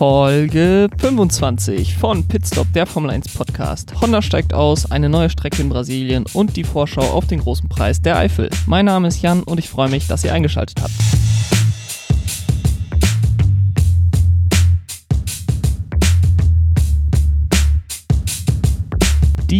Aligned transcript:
Folge 0.00 0.88
25 0.96 1.98
von 1.98 2.26
Pitstop, 2.26 2.72
der 2.72 2.86
Formel 2.86 3.10
1 3.10 3.34
Podcast. 3.34 3.92
Honda 4.00 4.22
steigt 4.22 4.54
aus, 4.54 4.90
eine 4.90 5.10
neue 5.10 5.28
Strecke 5.28 5.60
in 5.60 5.68
Brasilien 5.68 6.24
und 6.32 6.56
die 6.56 6.64
Vorschau 6.64 7.02
auf 7.02 7.26
den 7.26 7.40
großen 7.40 7.68
Preis 7.68 8.00
der 8.00 8.16
Eifel. 8.16 8.48
Mein 8.64 8.86
Name 8.86 9.08
ist 9.08 9.20
Jan 9.20 9.42
und 9.42 9.58
ich 9.58 9.68
freue 9.68 9.90
mich, 9.90 10.06
dass 10.06 10.24
ihr 10.24 10.32
eingeschaltet 10.32 10.80
habt. 10.80 10.94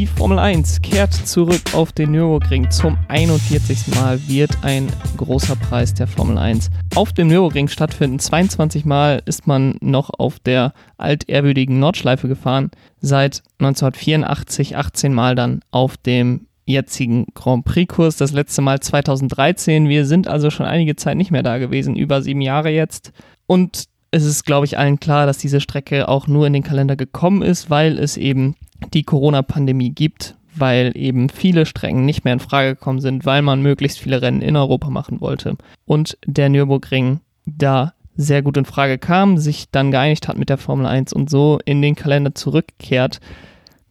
Die 0.00 0.06
Formel 0.06 0.38
1 0.38 0.80
kehrt 0.80 1.12
zurück 1.12 1.60
auf 1.74 1.92
den 1.92 2.12
Nürburgring. 2.12 2.70
Zum 2.70 2.96
41. 3.08 3.94
Mal 3.96 4.18
wird 4.28 4.50
ein 4.62 4.90
großer 5.18 5.56
Preis 5.56 5.92
der 5.92 6.06
Formel 6.06 6.38
1 6.38 6.70
auf 6.94 7.12
dem 7.12 7.28
Nürburgring 7.28 7.68
stattfinden. 7.68 8.18
22 8.18 8.86
Mal 8.86 9.20
ist 9.26 9.46
man 9.46 9.76
noch 9.82 10.08
auf 10.08 10.38
der 10.38 10.72
altehrwürdigen 10.96 11.78
Nordschleife 11.78 12.28
gefahren. 12.28 12.70
Seit 13.02 13.42
1984 13.58 14.78
18 14.78 15.12
Mal 15.12 15.34
dann 15.34 15.60
auf 15.70 15.98
dem 15.98 16.46
jetzigen 16.64 17.26
Grand 17.34 17.66
Prix-Kurs. 17.66 18.16
Das 18.16 18.32
letzte 18.32 18.62
Mal 18.62 18.80
2013. 18.80 19.86
Wir 19.90 20.06
sind 20.06 20.28
also 20.28 20.48
schon 20.48 20.64
einige 20.64 20.96
Zeit 20.96 21.18
nicht 21.18 21.30
mehr 21.30 21.42
da 21.42 21.58
gewesen, 21.58 21.94
über 21.94 22.22
sieben 22.22 22.40
Jahre 22.40 22.70
jetzt. 22.70 23.12
Und 23.46 23.89
es 24.10 24.24
ist, 24.24 24.44
glaube 24.44 24.66
ich, 24.66 24.78
allen 24.78 24.98
klar, 24.98 25.26
dass 25.26 25.38
diese 25.38 25.60
Strecke 25.60 26.08
auch 26.08 26.26
nur 26.26 26.46
in 26.46 26.52
den 26.52 26.62
Kalender 26.62 26.96
gekommen 26.96 27.42
ist, 27.42 27.70
weil 27.70 27.98
es 27.98 28.16
eben 28.16 28.56
die 28.92 29.04
Corona-Pandemie 29.04 29.90
gibt, 29.90 30.36
weil 30.54 30.92
eben 30.96 31.28
viele 31.28 31.66
Strecken 31.66 32.04
nicht 32.04 32.24
mehr 32.24 32.32
in 32.32 32.40
Frage 32.40 32.74
gekommen 32.74 33.00
sind, 33.00 33.24
weil 33.24 33.42
man 33.42 33.62
möglichst 33.62 33.98
viele 33.98 34.20
Rennen 34.20 34.42
in 34.42 34.56
Europa 34.56 34.90
machen 34.90 35.20
wollte. 35.20 35.56
Und 35.86 36.18
der 36.26 36.48
Nürburgring 36.48 37.20
da 37.46 37.94
sehr 38.16 38.42
gut 38.42 38.56
in 38.56 38.64
Frage 38.64 38.98
kam, 38.98 39.38
sich 39.38 39.70
dann 39.70 39.90
geeinigt 39.90 40.28
hat 40.28 40.36
mit 40.36 40.48
der 40.48 40.58
Formel 40.58 40.86
1 40.86 41.12
und 41.12 41.30
so 41.30 41.58
in 41.64 41.80
den 41.80 41.94
Kalender 41.94 42.34
zurückkehrt. 42.34 43.20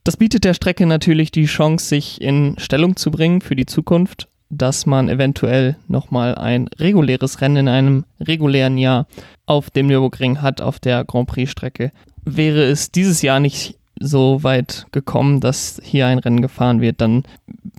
Das 0.04 0.18
bietet 0.18 0.44
der 0.44 0.54
Strecke 0.54 0.86
natürlich 0.86 1.32
die 1.32 1.46
Chance, 1.46 1.86
sich 1.86 2.22
in 2.22 2.56
Stellung 2.58 2.96
zu 2.96 3.12
bringen 3.12 3.42
für 3.42 3.56
die 3.56 3.66
Zukunft, 3.66 4.28
dass 4.50 4.86
man 4.86 5.10
eventuell 5.10 5.78
nochmal 5.88 6.36
ein 6.36 6.68
reguläres 6.80 7.42
Rennen 7.42 7.58
in 7.58 7.68
einem 7.68 8.06
regulären 8.20 8.78
Jahr 8.78 9.08
auf 9.46 9.70
dem 9.70 9.88
Nürburgring 9.88 10.42
hat, 10.42 10.62
auf 10.62 10.80
der 10.80 11.06
Grand 11.06 11.28
Prix-Strecke. 11.28 11.92
Wäre 12.26 12.64
es 12.64 12.92
dieses 12.92 13.22
Jahr 13.22 13.40
nicht 13.40 13.80
so 14.00 14.44
weit 14.44 14.88
gekommen, 14.92 15.42
dass 15.42 15.80
hier 15.84 16.08
ein 16.08 16.20
Rennen 16.20 16.42
gefahren 16.42 16.82
wird, 16.82 17.02
dann 17.02 17.24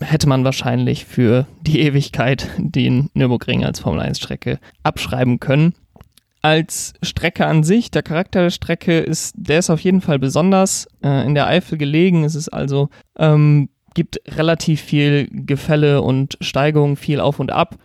hätte 0.01 0.29
man 0.29 0.45
wahrscheinlich 0.45 1.07
für 1.07 1.47
die 1.63 1.81
Ewigkeit 1.81 2.49
den 2.59 3.11
Nürburgring 3.15 3.65
als 3.65 3.81
Formel 3.81 4.01
1 4.01 4.19
Strecke 4.19 4.59
abschreiben 4.83 5.41
können. 5.41 5.75
Als 6.43 6.95
Strecke 7.03 7.47
an 7.47 7.65
sich, 7.65 7.91
der 7.91 8.03
Charakter 8.03 8.43
der 8.43 8.51
Strecke 8.51 8.99
ist, 8.99 9.35
der 9.37 9.59
ist 9.59 9.71
auf 9.71 9.81
jeden 9.81 10.01
Fall 10.01 10.19
besonders 10.19 10.89
äh, 11.03 11.27
in 11.27 11.35
der 11.35 11.47
Eifel 11.47 11.77
gelegen. 11.77 12.25
Es 12.25 12.35
ist 12.35 12.49
also 12.49 12.89
ähm, 13.19 13.69
gibt 13.95 14.21
relativ 14.37 14.81
viel 14.81 15.29
Gefälle 15.31 16.03
und 16.03 16.37
Steigung, 16.41 16.97
viel 16.97 17.21
auf 17.21 17.41
und 17.41 17.53
ab. 17.53 17.77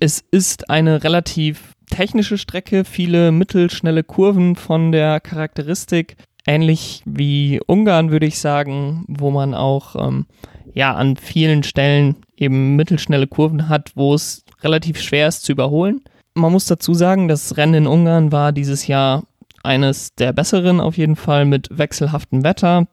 Es 0.00 0.22
ist 0.30 0.70
eine 0.70 1.04
relativ 1.04 1.72
technische 1.90 2.38
Strecke, 2.38 2.84
viele 2.84 3.32
mittelschnelle 3.32 4.02
Kurven 4.02 4.56
von 4.56 4.92
der 4.92 5.20
Charakteristik 5.20 6.16
ähnlich 6.46 7.02
wie 7.04 7.60
Ungarn, 7.66 8.10
würde 8.10 8.26
ich 8.26 8.38
sagen, 8.38 9.04
wo 9.08 9.30
man 9.30 9.54
auch 9.54 9.96
ähm, 9.96 10.26
ja 10.74 10.94
an 10.94 11.16
vielen 11.16 11.62
Stellen 11.62 12.16
eben 12.36 12.76
mittelschnelle 12.76 13.26
Kurven 13.26 13.68
hat, 13.68 13.92
wo 13.94 14.14
es 14.14 14.44
relativ 14.62 15.00
schwer 15.00 15.28
ist 15.28 15.44
zu 15.44 15.52
überholen. 15.52 16.02
Man 16.34 16.52
muss 16.52 16.66
dazu 16.66 16.94
sagen, 16.94 17.28
das 17.28 17.56
Rennen 17.56 17.74
in 17.74 17.86
Ungarn 17.86 18.32
war 18.32 18.52
dieses 18.52 18.86
Jahr 18.86 19.24
eines 19.62 20.14
der 20.14 20.32
besseren 20.32 20.80
auf 20.80 20.96
jeden 20.96 21.16
Fall 21.16 21.44
mit 21.44 21.68
wechselhaftem 21.70 22.42
Wetter. 22.42 22.88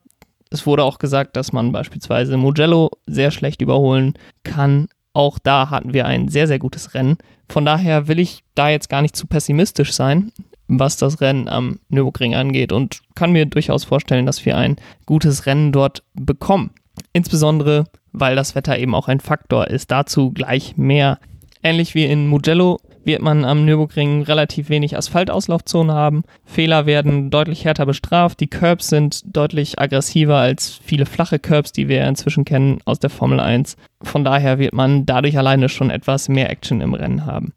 Es 0.50 0.66
wurde 0.66 0.83
auch 0.83 0.97
gesagt, 0.97 1.36
dass 1.36 1.53
man 1.53 1.72
beispielsweise 1.72 2.38
Mugello 2.38 2.89
sehr 3.05 3.31
schlecht 3.31 3.61
überholen 3.61 4.14
kann. 4.44 4.88
Auch 5.13 5.40
da 5.40 5.69
hatten 5.69 5.94
wir 5.94 6.06
ein 6.06 6.28
sehr, 6.28 6.47
sehr 6.47 6.59
gutes 6.59 6.94
Rennen. 6.94 7.18
Von 7.50 7.66
daher 7.66 8.07
will 8.07 8.19
ich 8.19 8.44
da 8.56 8.69
jetzt 8.69 8.90
gar 8.90 9.01
nicht 9.01 9.16
zu 9.16 9.28
pessimistisch 9.28 9.94
sein 9.94 10.31
was 10.69 10.97
das 10.97 11.19
Rennen 11.19 11.50
am 11.50 11.79
Nürburgring 11.90 12.35
angeht 12.35 12.72
und 12.72 13.01
kann 13.16 13.31
mir 13.31 13.46
durchaus 13.47 13.84
vorstellen, 13.84 14.25
dass 14.25 14.46
wir 14.46 14.56
ein 14.56 14.78
gutes 15.06 15.46
Rennen 15.46 15.72
dort 15.72 16.03
bekommen. 16.13 16.72
Insbesondere, 17.12 17.85
weil 18.12 18.35
das 18.35 18.56
Wetter 18.56 18.78
eben 18.78 18.94
auch 18.94 19.07
ein 19.07 19.19
Faktor 19.19 19.68
ist. 19.68 19.90
Dazu 19.91 20.31
gleich 20.31 20.78
mehr. 20.78 21.19
Ähnlich 21.63 21.95
wie 21.95 22.06
in 22.06 22.28
Mugello 22.28 22.79
wird 23.04 23.22
man 23.22 23.46
am 23.46 23.66
Nürburgring 23.66 24.24
relativ 24.24 24.70
wenig 24.70 24.98
Asphaltauslaufzonen 24.98 25.96
haben. 25.96 26.24
Fehler 26.46 26.86
werden 26.86 27.30
deutlich 27.30 27.66
härter 27.66 27.86
bestraft. 27.86 28.40
Die 28.40 28.48
Curbs 28.48 28.90
sind 28.90 29.22
deutlich 29.26 29.80
aggressiver 29.80 30.38
als 30.38 30.80
viele 30.84 31.06
flache 31.06 31.40
Curbs, 31.40 31.72
die 31.72 31.88
wir 31.88 32.06
inzwischen 32.06 32.46
kennen 32.46 32.80
aus 32.86 33.00
der 33.00 33.10
Formel 33.10 33.40
1. 33.40 33.78
Von 34.02 34.24
daher 34.24 34.60
wird 34.60 34.74
man 34.74 35.06
dadurch 35.06 35.38
alleine 35.38 35.70
schon 35.70 35.90
etwas 35.90 36.30
mehr 36.30 36.50
Action 36.50 36.82
im 36.82 36.94
Rennen 36.94 37.26
haben. 37.26 37.54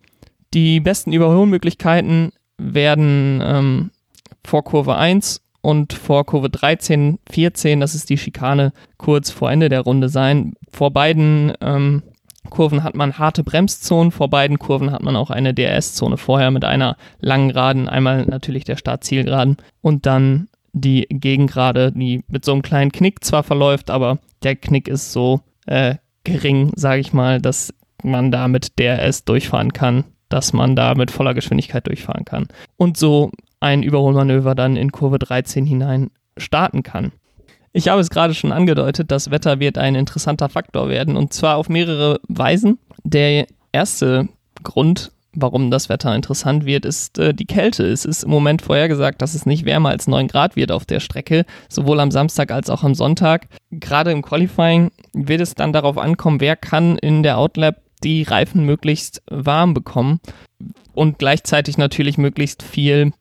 Die 0.54 0.80
besten 0.80 1.12
Überholmöglichkeiten 1.12 2.32
werden 2.58 3.42
ähm, 3.44 3.90
vor 4.44 4.64
Kurve 4.64 4.96
1 4.96 5.40
und 5.62 5.92
vor 5.92 6.26
Kurve 6.26 6.50
13, 6.50 7.18
14, 7.30 7.80
das 7.80 7.94
ist 7.94 8.10
die 8.10 8.18
Schikane, 8.18 8.72
kurz 8.98 9.30
vor 9.30 9.50
Ende 9.50 9.68
der 9.68 9.80
Runde 9.80 10.08
sein. 10.08 10.54
Vor 10.70 10.90
beiden 10.90 11.52
ähm, 11.60 12.02
Kurven 12.50 12.82
hat 12.82 12.94
man 12.94 13.18
harte 13.18 13.44
Bremszonen, 13.44 14.10
vor 14.10 14.28
beiden 14.28 14.58
Kurven 14.58 14.90
hat 14.90 15.02
man 15.02 15.16
auch 15.16 15.30
eine 15.30 15.54
DRS-Zone 15.54 16.16
vorher 16.16 16.50
mit 16.50 16.64
einer 16.64 16.96
langen 17.20 17.50
Geraden, 17.50 17.88
einmal 17.88 18.26
natürlich 18.26 18.64
der 18.64 18.76
Startzielgeraden 18.76 19.56
und 19.80 20.06
dann 20.06 20.48
die 20.72 21.06
Gegengrade, 21.08 21.92
die 21.92 22.24
mit 22.28 22.44
so 22.44 22.52
einem 22.52 22.62
kleinen 22.62 22.92
Knick 22.92 23.24
zwar 23.24 23.42
verläuft, 23.42 23.90
aber 23.90 24.18
der 24.42 24.56
Knick 24.56 24.88
ist 24.88 25.12
so 25.12 25.40
äh, 25.66 25.96
gering, 26.24 26.72
sage 26.74 27.00
ich 27.00 27.12
mal, 27.12 27.40
dass 27.40 27.74
man 28.02 28.30
da 28.30 28.48
mit 28.48 28.78
DRS 28.78 29.24
durchfahren 29.24 29.72
kann 29.72 30.04
dass 30.32 30.52
man 30.52 30.74
da 30.74 30.94
mit 30.94 31.10
voller 31.10 31.34
Geschwindigkeit 31.34 31.86
durchfahren 31.86 32.24
kann 32.24 32.48
und 32.76 32.96
so 32.96 33.30
ein 33.60 33.82
Überholmanöver 33.82 34.54
dann 34.54 34.76
in 34.76 34.90
Kurve 34.90 35.18
13 35.18 35.66
hinein 35.66 36.10
starten 36.38 36.82
kann. 36.82 37.12
Ich 37.72 37.88
habe 37.88 38.00
es 38.00 38.10
gerade 38.10 38.34
schon 38.34 38.52
angedeutet, 38.52 39.10
das 39.10 39.30
Wetter 39.30 39.58
wird 39.58 39.78
ein 39.78 39.94
interessanter 39.94 40.48
Faktor 40.48 40.88
werden 40.88 41.16
und 41.16 41.32
zwar 41.32 41.56
auf 41.56 41.68
mehrere 41.68 42.20
Weisen. 42.28 42.78
Der 43.02 43.46
erste 43.72 44.28
Grund, 44.62 45.10
warum 45.34 45.70
das 45.70 45.88
Wetter 45.88 46.14
interessant 46.14 46.66
wird, 46.66 46.84
ist 46.84 47.18
äh, 47.18 47.32
die 47.32 47.46
Kälte. 47.46 47.84
Es 47.84 48.04
ist 48.04 48.24
im 48.24 48.30
Moment 48.30 48.60
vorhergesagt, 48.60 49.22
dass 49.22 49.34
es 49.34 49.46
nicht 49.46 49.64
wärmer 49.64 49.88
als 49.88 50.06
9 50.06 50.28
Grad 50.28 50.54
wird 50.54 50.70
auf 50.70 50.84
der 50.84 51.00
Strecke, 51.00 51.46
sowohl 51.70 51.98
am 52.00 52.10
Samstag 52.10 52.50
als 52.50 52.68
auch 52.68 52.82
am 52.82 52.94
Sonntag. 52.94 53.48
Gerade 53.70 54.12
im 54.12 54.20
Qualifying 54.20 54.90
wird 55.14 55.40
es 55.40 55.54
dann 55.54 55.72
darauf 55.72 55.96
ankommen, 55.96 56.40
wer 56.40 56.56
kann 56.56 56.98
in 56.98 57.22
der 57.22 57.38
Outlap 57.38 57.76
die 58.04 58.22
Reifen 58.22 58.66
möglichst 58.66 59.22
warm 59.30 59.72
bekommen 59.72 60.20
und 60.92 61.18
gleichzeitig 61.18 61.78
natürlich 61.78 62.18
möglichst 62.18 62.62
viel 62.62 63.12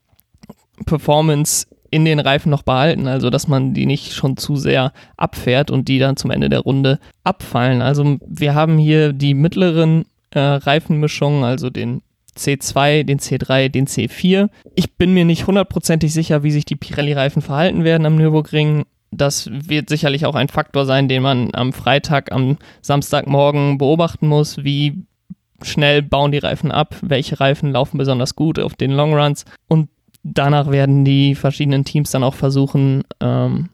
Performance 0.86 1.68
in 1.92 2.06
den 2.06 2.20
Reifen 2.20 2.50
noch 2.50 2.64
behalten, 2.64 3.08
also 3.08 3.30
dass 3.30 3.48
man 3.48 3.74
die 3.74 3.86
nicht 3.86 4.14
schon 4.14 4.38
zu 4.38 4.56
sehr 4.56 4.94
abfährt 5.18 5.70
und 5.70 5.88
die 5.88 6.00
dann 6.00 6.18
zum 6.18 6.32
Ende 6.32 6.50
der 6.50 6.62
Runde 6.62 7.00
abfallen. 7.24 7.82
Also 7.82 8.18
wir 8.26 8.56
haben 8.56 8.78
hier 8.78 9.14
die 9.14 9.34
mittleren 9.34 10.06
äh, 10.32 10.40
Reifenmischungen, 10.40 11.44
also 11.44 11.70
den 11.70 12.02
C2, 12.38 13.04
den 13.04 13.20
C3, 13.20 13.70
den 13.70 13.88
C4. 13.88 14.50
Ich 14.74 14.94
bin 14.94 15.14
mir 15.14 15.26
nicht 15.26 15.48
hundertprozentig 15.48 16.14
sicher, 16.14 16.44
wie 16.44 16.52
sich 16.52 16.66
die 16.66 16.78
Pirelli-Reifen 16.78 17.42
verhalten 17.42 17.84
werden 17.84 18.06
am 18.06 18.16
Nürburgring 18.16 18.86
das 19.12 19.50
wird 19.52 19.90
sicherlich 19.90 20.26
auch 20.26 20.36
ein 20.36 20.48
Faktor 20.48 20.86
sein, 20.86 21.10
den 21.10 21.22
man 21.22 21.50
am 21.54 21.74
Freitag, 21.74 22.32
am 22.32 22.58
Samstagmorgen 22.82 23.78
beobachten 23.78 24.28
muss. 24.28 24.64
Wie 24.64 25.06
schnell 25.62 26.02
bauen 26.02 26.32
die 26.32 26.38
Reifen 26.38 26.72
ab? 26.72 26.96
Welche 27.02 27.40
Reifen 27.40 27.72
laufen 27.72 27.98
besonders 27.98 28.36
gut 28.36 28.58
auf 28.58 28.76
den 28.76 28.92
Longruns? 28.92 29.46
Und 29.68 29.90
danach 30.24 30.72
werden 30.72 31.06
die 31.06 31.36
verschiedenen 31.36 31.86
Teams 31.86 32.12
dann 32.12 32.24
auch 32.24 32.36
versuchen, 32.36 33.04
ähm, 33.20 33.70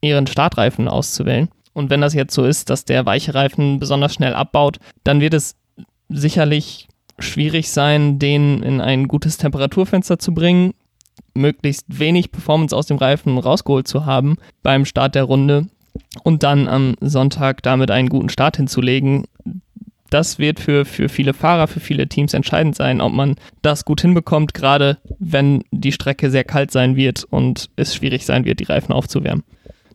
ihren 0.00 0.26
Startreifen 0.26 0.88
auszuwählen. 0.88 1.48
Und 1.72 1.90
wenn 1.90 2.00
das 2.00 2.14
jetzt 2.14 2.34
so 2.34 2.44
ist, 2.44 2.70
dass 2.70 2.84
der 2.84 3.06
weiche 3.06 3.34
Reifen 3.34 3.78
besonders 3.78 4.14
schnell 4.14 4.34
abbaut, 4.34 4.78
dann 5.04 5.20
wird 5.20 5.34
es 5.34 5.56
sicherlich 6.08 6.88
schwierig 7.18 7.70
sein, 7.70 8.18
den 8.18 8.62
in 8.62 8.80
ein 8.80 9.08
gutes 9.08 9.38
Temperaturfenster 9.38 10.18
zu 10.18 10.32
bringen 10.34 10.74
möglichst 11.34 11.86
wenig 11.88 12.30
Performance 12.30 12.76
aus 12.76 12.86
dem 12.86 12.98
Reifen 12.98 13.38
rausgeholt 13.38 13.88
zu 13.88 14.04
haben 14.04 14.36
beim 14.62 14.84
Start 14.84 15.14
der 15.14 15.24
Runde 15.24 15.66
und 16.22 16.42
dann 16.42 16.68
am 16.68 16.94
Sonntag 17.00 17.62
damit 17.62 17.90
einen 17.90 18.08
guten 18.08 18.28
Start 18.28 18.56
hinzulegen. 18.56 19.24
Das 20.10 20.38
wird 20.38 20.60
für, 20.60 20.84
für 20.84 21.08
viele 21.08 21.34
Fahrer, 21.34 21.66
für 21.66 21.80
viele 21.80 22.08
Teams 22.08 22.34
entscheidend 22.34 22.74
sein, 22.74 23.00
ob 23.00 23.12
man 23.12 23.36
das 23.62 23.84
gut 23.84 24.00
hinbekommt, 24.00 24.54
gerade 24.54 24.98
wenn 25.18 25.64
die 25.70 25.92
Strecke 25.92 26.30
sehr 26.30 26.44
kalt 26.44 26.70
sein 26.70 26.96
wird 26.96 27.24
und 27.24 27.70
es 27.76 27.94
schwierig 27.94 28.24
sein 28.24 28.44
wird, 28.44 28.60
die 28.60 28.64
Reifen 28.64 28.92
aufzuwärmen. 28.92 29.44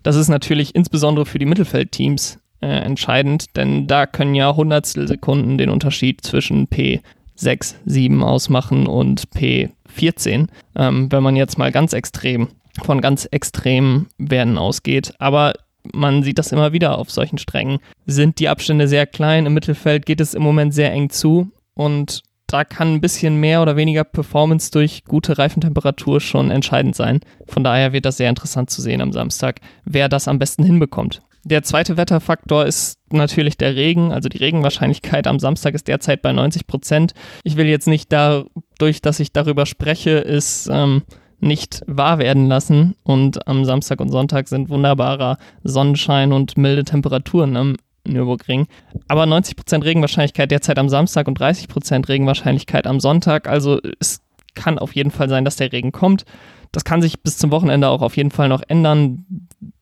Das 0.04 0.15
ist 0.15 0.27
natürlich 0.27 0.75
insbesondere 0.75 1.25
für 1.25 1.39
die 1.39 1.45
Mittelfeldteams 1.45 2.39
äh, 2.62 2.68
entscheidend, 2.68 3.56
denn 3.56 3.88
da 3.88 4.06
können 4.06 4.36
ja 4.36 4.56
Hundertstel 4.56 5.07
Sekunden 5.07 5.57
den 5.57 5.69
Unterschied 5.69 6.21
zwischen 6.21 6.68
P 6.68 7.01
6, 7.36 7.77
7 7.86 8.24
ausmachen 8.24 8.86
und 8.86 9.30
P14, 9.30 10.48
ähm, 10.75 11.12
wenn 11.12 11.24
man 11.24 11.36
jetzt 11.36 11.57
mal 11.57 11.71
ganz 11.71 11.94
extrem 11.94 12.50
von 12.81 13.01
ganz 13.01 13.25
extremen 13.25 14.07
Werten 14.18 14.57
ausgeht. 14.57 15.13
Aber 15.19 15.54
man 15.92 16.24
sieht 16.24 16.40
das 16.40 16.52
immer 16.52 16.72
wieder 16.74 16.98
auf 16.98 17.12
solchen 17.12 17.38
Strängen. 17.38 17.80
Sind 18.06 18.40
die 18.40 18.50
Abstände 18.50 18.88
sehr 18.88 19.06
klein, 19.06 19.46
im 19.46 19.54
Mittelfeld 19.54 20.06
geht 20.06 20.22
es 20.22 20.34
im 20.34 20.44
Moment 20.44 20.74
sehr 20.74 20.92
eng 20.92 21.10
zu 21.10 21.52
und 21.74 22.24
da 22.48 22.64
kann 22.64 22.94
ein 22.94 23.02
bisschen 23.02 23.40
mehr 23.40 23.64
oder 23.64 23.76
weniger 23.76 24.04
Performance 24.04 24.70
durch 24.70 25.06
gute 25.06 25.40
Reifentemperatur 25.40 26.22
schon 26.22 26.52
entscheidend 26.52 26.96
sein. 26.96 27.22
Von 27.48 27.64
daher 27.64 27.94
wird 27.94 28.06
das 28.06 28.18
sehr 28.18 28.30
interessant 28.30 28.70
zu 28.70 28.82
sehen 28.82 29.02
am 29.02 29.12
Samstag, 29.12 29.60
wer 29.86 30.08
das 30.08 30.28
am 30.28 30.38
besten 30.38 30.64
hinbekommt. 30.64 31.22
Der 31.46 31.64
zweite 31.64 31.98
Wetterfaktor 31.98 32.66
ist 32.66 33.00
natürlich 33.12 33.58
der 33.58 33.76
Regen. 33.76 34.14
Also 34.14 34.30
die 34.30 34.38
Regenwahrscheinlichkeit 34.38 35.28
am 35.28 35.40
Samstag 35.40 35.74
ist 35.74 35.88
derzeit 35.88 36.22
bei 36.22 36.32
90 36.32 36.68
Prozent. 36.68 37.14
Ich 37.44 37.58
will 37.58 37.66
jetzt 37.66 37.88
nicht 37.88 38.14
dadurch, 38.14 39.02
dass 39.02 39.20
ich 39.20 39.34
darüber 39.34 39.66
spreche, 39.66 40.12
ist 40.12 40.70
ähm, 40.72 41.02
nicht 41.44 41.81
wahr 41.88 42.18
werden 42.18 42.48
lassen. 42.48 42.95
Und 43.04 43.48
am 43.48 43.66
Samstag 43.66 44.00
und 44.00 44.10
Sonntag 44.10 44.48
sind 44.48 44.69
wunderbarer 44.69 45.38
Sonnenschein 45.63 46.34
und 46.34 46.57
milde 46.57 46.84
Temperaturen 46.84 47.57
am 47.57 47.75
Nürburgring. 48.07 48.68
Aber 49.07 49.24
90% 49.24 49.84
Regenwahrscheinlichkeit 49.84 50.51
derzeit 50.51 50.80
am 50.80 50.90
Samstag 50.90 51.28
und 51.28 51.40
30% 51.40 52.07
Regenwahrscheinlichkeit 52.07 52.88
am 52.88 53.00
Sonntag. 53.00 53.48
Also 53.48 53.80
es 54.00 54.22
kann 54.56 54.80
auf 54.80 54.95
jeden 54.95 55.12
Fall 55.12 55.30
sein, 55.30 55.45
dass 55.45 55.56
der 55.56 55.72
Regen 55.72 55.92
kommt. 55.92 56.25
Das 56.72 56.84
kann 56.84 57.01
sich 57.01 57.22
bis 57.22 57.38
zum 57.38 57.51
Wochenende 57.51 57.88
auch 57.88 58.01
auf 58.01 58.18
jeden 58.18 58.31
Fall 58.31 58.50
noch 58.50 58.63
ändern, 58.68 59.25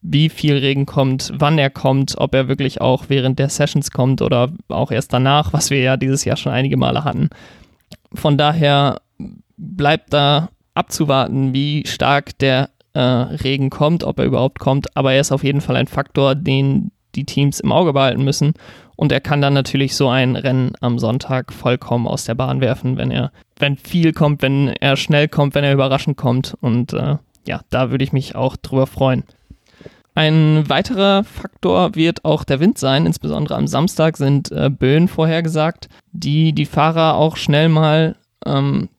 wie 0.02 0.28
viel 0.28 0.58
Regen 0.58 0.86
kommt, 0.86 1.32
wann 1.34 1.58
er 1.58 1.70
kommt, 1.70 2.16
ob 2.18 2.36
er 2.36 2.50
wirklich 2.50 2.82
auch 2.82 3.06
während 3.08 3.40
der 3.40 3.50
Sessions 3.50 3.92
kommt 3.92 4.22
oder 4.22 4.52
auch 4.68 4.92
erst 4.92 5.14
danach, 5.14 5.54
was 5.54 5.70
wir 5.70 5.80
ja 5.80 5.96
dieses 5.96 6.26
Jahr 6.26 6.36
schon 6.36 6.52
einige 6.52 6.76
Male 6.76 7.06
hatten. 7.06 7.30
Von 8.14 8.38
daher 8.38 9.00
bleibt 9.56 10.12
da 10.12 10.50
abzuwarten, 10.74 11.54
wie 11.54 11.86
stark 11.86 12.38
der 12.40 12.70
äh, 12.94 13.00
Regen 13.00 13.70
kommt, 13.70 14.04
ob 14.04 14.20
er 14.20 14.26
überhaupt 14.26 14.60
kommt. 14.60 14.96
Aber 14.96 15.14
er 15.14 15.22
ist 15.22 15.32
auf 15.32 15.44
jeden 15.44 15.62
Fall 15.62 15.76
ein 15.76 15.88
Faktor, 15.88 16.36
den 16.36 16.92
die 17.16 17.26
Teams 17.26 17.60
im 17.60 17.72
Auge 17.72 17.94
behalten 17.94 18.24
müssen. 18.24 18.54
Und 18.96 19.12
er 19.12 19.20
kann 19.20 19.42
dann 19.42 19.54
natürlich 19.54 19.96
so 19.96 20.10
ein 20.10 20.36
Rennen 20.36 20.74
am 20.80 21.00
Sonntag 21.00 21.52
vollkommen 21.52 22.08
aus 22.08 22.26
der 22.26 22.36
Bahn 22.36 22.62
werfen, 22.62 22.98
wenn 22.98 23.12
er, 23.12 23.32
wenn 23.58 23.76
viel 23.76 24.14
kommt, 24.14 24.42
wenn 24.42 24.68
er 24.68 24.96
schnell 24.96 25.28
kommt, 25.28 25.56
wenn 25.56 25.64
er 25.64 25.74
überraschend 25.74 26.18
kommt. 26.18 26.56
Und 26.62 26.94
äh, 26.94 27.18
ja, 27.48 27.62
da 27.70 27.92
würde 27.92 28.04
ich 28.04 28.14
mich 28.14 28.36
auch 28.36 28.56
drüber 28.56 28.88
freuen. 28.88 29.24
Ein 30.14 30.68
weiterer 30.68 31.24
Faktor 31.24 31.96
wird 31.96 32.26
auch 32.26 32.44
der 32.44 32.60
Wind 32.60 32.78
sein. 32.78 33.06
Insbesondere 33.06 33.56
am 33.56 33.68
Samstag 33.68 34.18
sind 34.18 34.52
äh, 34.52 34.70
Böen 34.70 35.08
vorhergesagt, 35.08 35.88
die 36.12 36.54
die 36.54 36.66
Fahrer 36.66 37.16
auch 37.16 37.38
schnell 37.38 37.70
mal 37.70 38.16
ähm, 38.46 38.90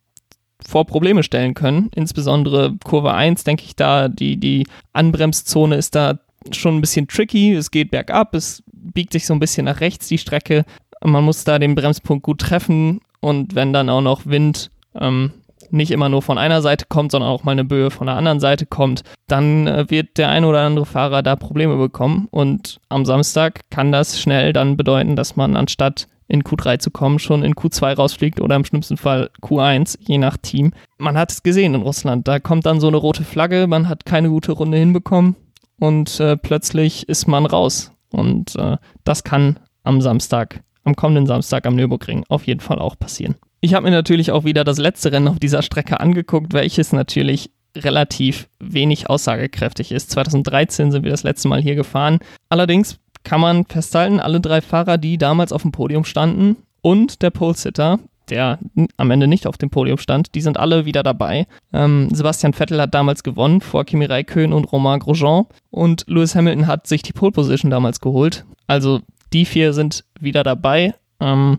vor 0.67 0.87
Probleme 0.87 1.23
stellen 1.23 1.55
können. 1.55 1.91
Insbesondere 1.95 2.75
Kurve 2.85 3.15
1, 3.15 3.45
denke 3.45 3.65
ich 3.65 3.77
da, 3.77 4.09
die, 4.09 4.37
die 4.37 4.67
Anbremszone 4.93 5.77
ist 5.77 5.95
da 5.95 6.19
schon 6.51 6.77
ein 6.77 6.81
bisschen 6.81 7.09
tricky. 7.09 7.55
Es 7.55 7.71
geht 7.71 7.91
bergab, 7.91 8.35
es 8.35 8.63
biegt 8.73 9.13
sich 9.13 9.27
so 9.27 9.35
ein 9.35 9.41
bisschen 9.41 9.67
nach 9.67 9.81
rechts 9.81 10.09
die 10.09 10.19
Strecke. 10.19 10.65
Man 11.05 11.25
muss 11.25 11.45
da 11.45 11.59
den 11.59 11.75
Bremspunkt 11.75 12.25
gut 12.25 12.41
treffen 12.41 13.01
und 13.21 13.55
wenn 13.55 13.73
dann 13.73 13.89
auch 13.89 14.01
noch 14.01 14.27
Wind 14.27 14.71
ähm, 14.95 15.33
nicht 15.71 15.91
immer 15.91 16.09
nur 16.09 16.23
von 16.23 16.39
einer 16.39 16.61
Seite 16.61 16.85
kommt, 16.89 17.13
sondern 17.13 17.31
auch 17.31 17.45
mal 17.45 17.53
eine 17.53 17.65
Böe 17.65 17.91
von 17.91 18.07
der 18.07 18.17
anderen 18.17 18.41
Seite 18.41 18.67
kommt, 18.67 19.03
dann 19.27 19.67
äh, 19.67 19.87
wird 19.89 20.19
der 20.19 20.29
ein 20.29 20.45
oder 20.45 20.61
andere 20.61 20.87
Fahrer 20.87 21.23
da 21.23 21.35
Probleme 21.37 21.77
bekommen. 21.77 22.29
Und 22.31 22.79
am 22.89 23.05
Samstag 23.05 23.61
kann 23.71 23.91
das 23.91 24.21
schnell 24.21 24.53
dann 24.53 24.77
bedeuten, 24.77 25.17
dass 25.17 25.37
man 25.37 25.57
anstatt 25.57 26.09
in 26.33 26.43
Q3 26.43 26.79
zu 26.79 26.91
kommen, 26.91 27.19
schon 27.19 27.43
in 27.43 27.55
Q2 27.55 27.95
rausfliegt 27.95 28.41
oder 28.41 28.57
im 28.57 28.65
schlimmsten 28.65 28.97
Fall 28.97 29.29
Q1, 29.43 29.99
je 30.01 30.17
nach 30.17 30.39
Team. 30.39 30.73
Man 30.97 31.19
hat 31.19 31.31
es 31.31 31.43
gesehen 31.43 31.75
in 31.75 31.83
Russland. 31.83 32.27
Da 32.27 32.41
kommt 32.41 32.65
dann 32.65 32.81
so 32.81 32.89
eine 32.89 32.97
rote 32.97 33.23
Flagge, 33.23 33.67
man 33.67 33.87
hat 33.89 34.07
keine 34.07 34.31
gute 34.31 34.53
Runde 34.53 34.79
hinbekommen 34.79 35.37
und 35.79 36.19
äh, 36.21 36.39
plötzlich 36.39 37.07
ist 37.07 37.29
man 37.29 37.45
raus. 37.45 37.93
Und 38.11 38.57
äh, 38.57 38.79
das 39.05 39.25
kann 39.25 39.61
am 39.85 40.01
Samstag, 40.01 40.63
am 40.85 40.97
kommenden 40.97 41.27
Samstag 41.27 41.67
am 41.67 41.77
Nürburgring 41.77 42.25
auf 42.29 42.47
jeden 42.47 42.61
Fall 42.61 42.79
auch 42.79 42.99
passieren. 42.99 43.37
Ich 43.61 43.75
habe 43.75 43.85
mir 43.85 43.93
natürlich 43.93 44.33
auch 44.33 44.45
wieder 44.45 44.65
das 44.65 44.79
letzte 44.79 45.13
Rennen 45.13 45.29
auf 45.29 45.39
dieser 45.39 45.61
Strecke 45.61 46.01
angeguckt, 46.01 46.55
welches 46.55 46.93
natürlich 46.93 47.51
relativ 47.77 48.49
wenig 48.59 49.11
aussagekräftig 49.11 49.93
ist. 49.93 50.11
2013 50.11 50.93
sind 50.93 51.05
wir 51.05 51.11
das 51.11 51.25
letzte 51.25 51.49
Mal 51.49 51.61
hier 51.61 51.75
gefahren. 51.75 52.21
Allerdings 52.49 52.99
kann 53.25 53.41
man 53.41 53.65
festhalten, 53.65 54.21
alle 54.21 54.41
drei 54.41 54.61
Fahrer, 54.61 54.99
die 54.99 55.19
damals 55.19 55.53
auf 55.53 55.63
dem 55.63 55.73
Podium 55.73 56.05
standen 56.05 56.57
und 56.81 57.23
der 57.23 57.31
Pole-Sitter, 57.31 57.99
der 58.29 58.59
am 58.97 59.11
Ende 59.11 59.27
nicht 59.27 59.47
auf 59.47 59.59
dem 59.59 59.71
Podium 59.71 59.99
stand, 59.99 60.35
die 60.35 60.41
sind 60.41 60.59
alle 60.59 60.85
wieder 60.85 61.03
dabei. 61.03 61.47
Ähm, 61.73 62.09
Sebastian 62.13 62.53
Vettel 62.53 62.81
hat 62.81 62.95
damals 62.95 63.23
gewonnen 63.23 63.61
vor 63.61 63.85
Kimi 63.85 64.05
Räikkönen 64.05 64.53
und 64.53 64.65
Romain 64.73 65.01
Grosjean 65.01 65.47
und 65.71 66.05
Lewis 66.07 66.35
Hamilton 66.35 66.67
hat 66.67 66.87
sich 66.87 67.03
die 67.03 67.13
Pole 67.13 67.33
Position 67.33 67.71
damals 67.71 68.01
geholt. 68.01 68.45
Also 68.67 69.01
die 69.33 69.45
vier 69.45 69.73
sind 69.73 70.05
wieder 70.21 70.43
dabei. 70.43 70.95
Ähm, 71.21 71.59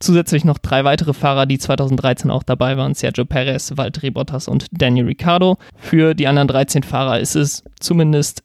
zusätzlich 0.00 0.44
noch 0.44 0.58
drei 0.58 0.84
weitere 0.84 1.12
Fahrer, 1.12 1.46
die 1.46 1.58
2013 1.58 2.30
auch 2.30 2.42
dabei 2.42 2.76
waren: 2.76 2.94
Sergio 2.94 3.24
Perez, 3.24 3.76
Valtteri 3.76 4.10
Bottas 4.10 4.48
und 4.48 4.66
Daniel 4.72 5.06
Ricciardo. 5.06 5.56
Für 5.76 6.14
die 6.14 6.26
anderen 6.26 6.48
13 6.48 6.82
Fahrer 6.82 7.20
ist 7.20 7.36
es 7.36 7.64
zumindest 7.80 8.42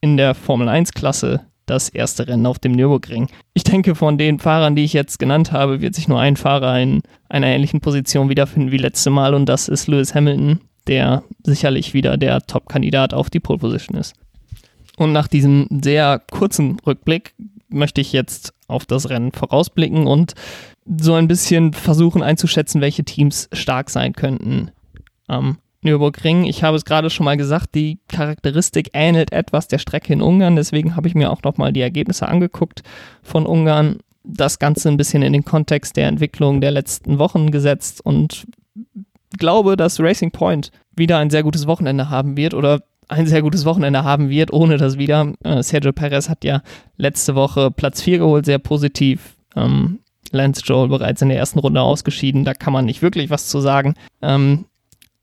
in 0.00 0.16
der 0.16 0.34
Formel 0.34 0.68
1-Klasse 0.68 1.40
das 1.66 1.88
erste 1.88 2.26
Rennen 2.26 2.46
auf 2.46 2.58
dem 2.58 2.72
Nürburgring. 2.72 3.28
Ich 3.54 3.64
denke, 3.64 3.94
von 3.94 4.18
den 4.18 4.38
Fahrern, 4.38 4.76
die 4.76 4.84
ich 4.84 4.92
jetzt 4.92 5.18
genannt 5.18 5.52
habe, 5.52 5.80
wird 5.80 5.94
sich 5.94 6.08
nur 6.08 6.20
ein 6.20 6.36
Fahrer 6.36 6.80
in 6.80 7.02
einer 7.28 7.48
ähnlichen 7.48 7.80
Position 7.80 8.28
wiederfinden 8.28 8.72
wie 8.72 8.78
letzte 8.78 9.10
Mal 9.10 9.34
und 9.34 9.46
das 9.46 9.68
ist 9.68 9.88
Lewis 9.88 10.14
Hamilton, 10.14 10.60
der 10.86 11.24
sicherlich 11.42 11.92
wieder 11.94 12.16
der 12.16 12.40
Top-Kandidat 12.42 13.12
auf 13.12 13.30
die 13.30 13.40
Pole 13.40 13.58
Position 13.58 13.98
ist. 13.98 14.14
Und 14.96 15.12
nach 15.12 15.28
diesem 15.28 15.68
sehr 15.82 16.22
kurzen 16.30 16.78
Rückblick 16.86 17.34
möchte 17.68 18.00
ich 18.00 18.12
jetzt 18.12 18.54
auf 18.68 18.86
das 18.86 19.10
Rennen 19.10 19.32
vorausblicken 19.32 20.06
und 20.06 20.34
so 20.98 21.14
ein 21.14 21.28
bisschen 21.28 21.72
versuchen 21.72 22.22
einzuschätzen, 22.22 22.80
welche 22.80 23.04
Teams 23.04 23.48
stark 23.52 23.90
sein 23.90 24.12
könnten 24.12 24.70
am 25.26 25.58
Nürburgring. 25.86 26.44
Ich 26.44 26.62
habe 26.62 26.76
es 26.76 26.84
gerade 26.84 27.08
schon 27.08 27.24
mal 27.24 27.36
gesagt, 27.36 27.74
die 27.74 27.98
Charakteristik 28.08 28.90
ähnelt 28.92 29.32
etwas 29.32 29.68
der 29.68 29.78
Strecke 29.78 30.12
in 30.12 30.20
Ungarn. 30.20 30.56
Deswegen 30.56 30.94
habe 30.94 31.08
ich 31.08 31.14
mir 31.14 31.30
auch 31.30 31.42
nochmal 31.42 31.72
die 31.72 31.80
Ergebnisse 31.80 32.28
angeguckt 32.28 32.82
von 33.22 33.46
Ungarn. 33.46 33.98
Das 34.22 34.58
Ganze 34.58 34.88
ein 34.88 34.96
bisschen 34.96 35.22
in 35.22 35.32
den 35.32 35.44
Kontext 35.44 35.96
der 35.96 36.08
Entwicklung 36.08 36.60
der 36.60 36.72
letzten 36.72 37.18
Wochen 37.18 37.50
gesetzt 37.50 38.04
und 38.04 38.46
glaube, 39.38 39.76
dass 39.76 40.00
Racing 40.00 40.30
Point 40.30 40.70
wieder 40.94 41.18
ein 41.18 41.30
sehr 41.30 41.42
gutes 41.42 41.66
Wochenende 41.66 42.10
haben 42.10 42.36
wird 42.36 42.54
oder 42.54 42.82
ein 43.08 43.26
sehr 43.26 43.42
gutes 43.42 43.64
Wochenende 43.64 44.04
haben 44.04 44.30
wird, 44.30 44.52
ohne 44.52 44.78
das 44.78 44.98
wieder. 44.98 45.32
Äh, 45.44 45.62
Sergio 45.62 45.92
Perez 45.92 46.28
hat 46.28 46.44
ja 46.44 46.62
letzte 46.96 47.34
Woche 47.34 47.70
Platz 47.70 48.02
4 48.02 48.18
geholt, 48.18 48.46
sehr 48.46 48.58
positiv. 48.58 49.36
Ähm, 49.54 50.00
Lance 50.32 50.62
Joel 50.64 50.88
bereits 50.88 51.22
in 51.22 51.28
der 51.28 51.38
ersten 51.38 51.60
Runde 51.60 51.80
ausgeschieden, 51.80 52.44
da 52.44 52.54
kann 52.54 52.72
man 52.72 52.84
nicht 52.84 53.02
wirklich 53.02 53.30
was 53.30 53.48
zu 53.48 53.60
sagen. 53.60 53.94
Ähm, 54.22 54.64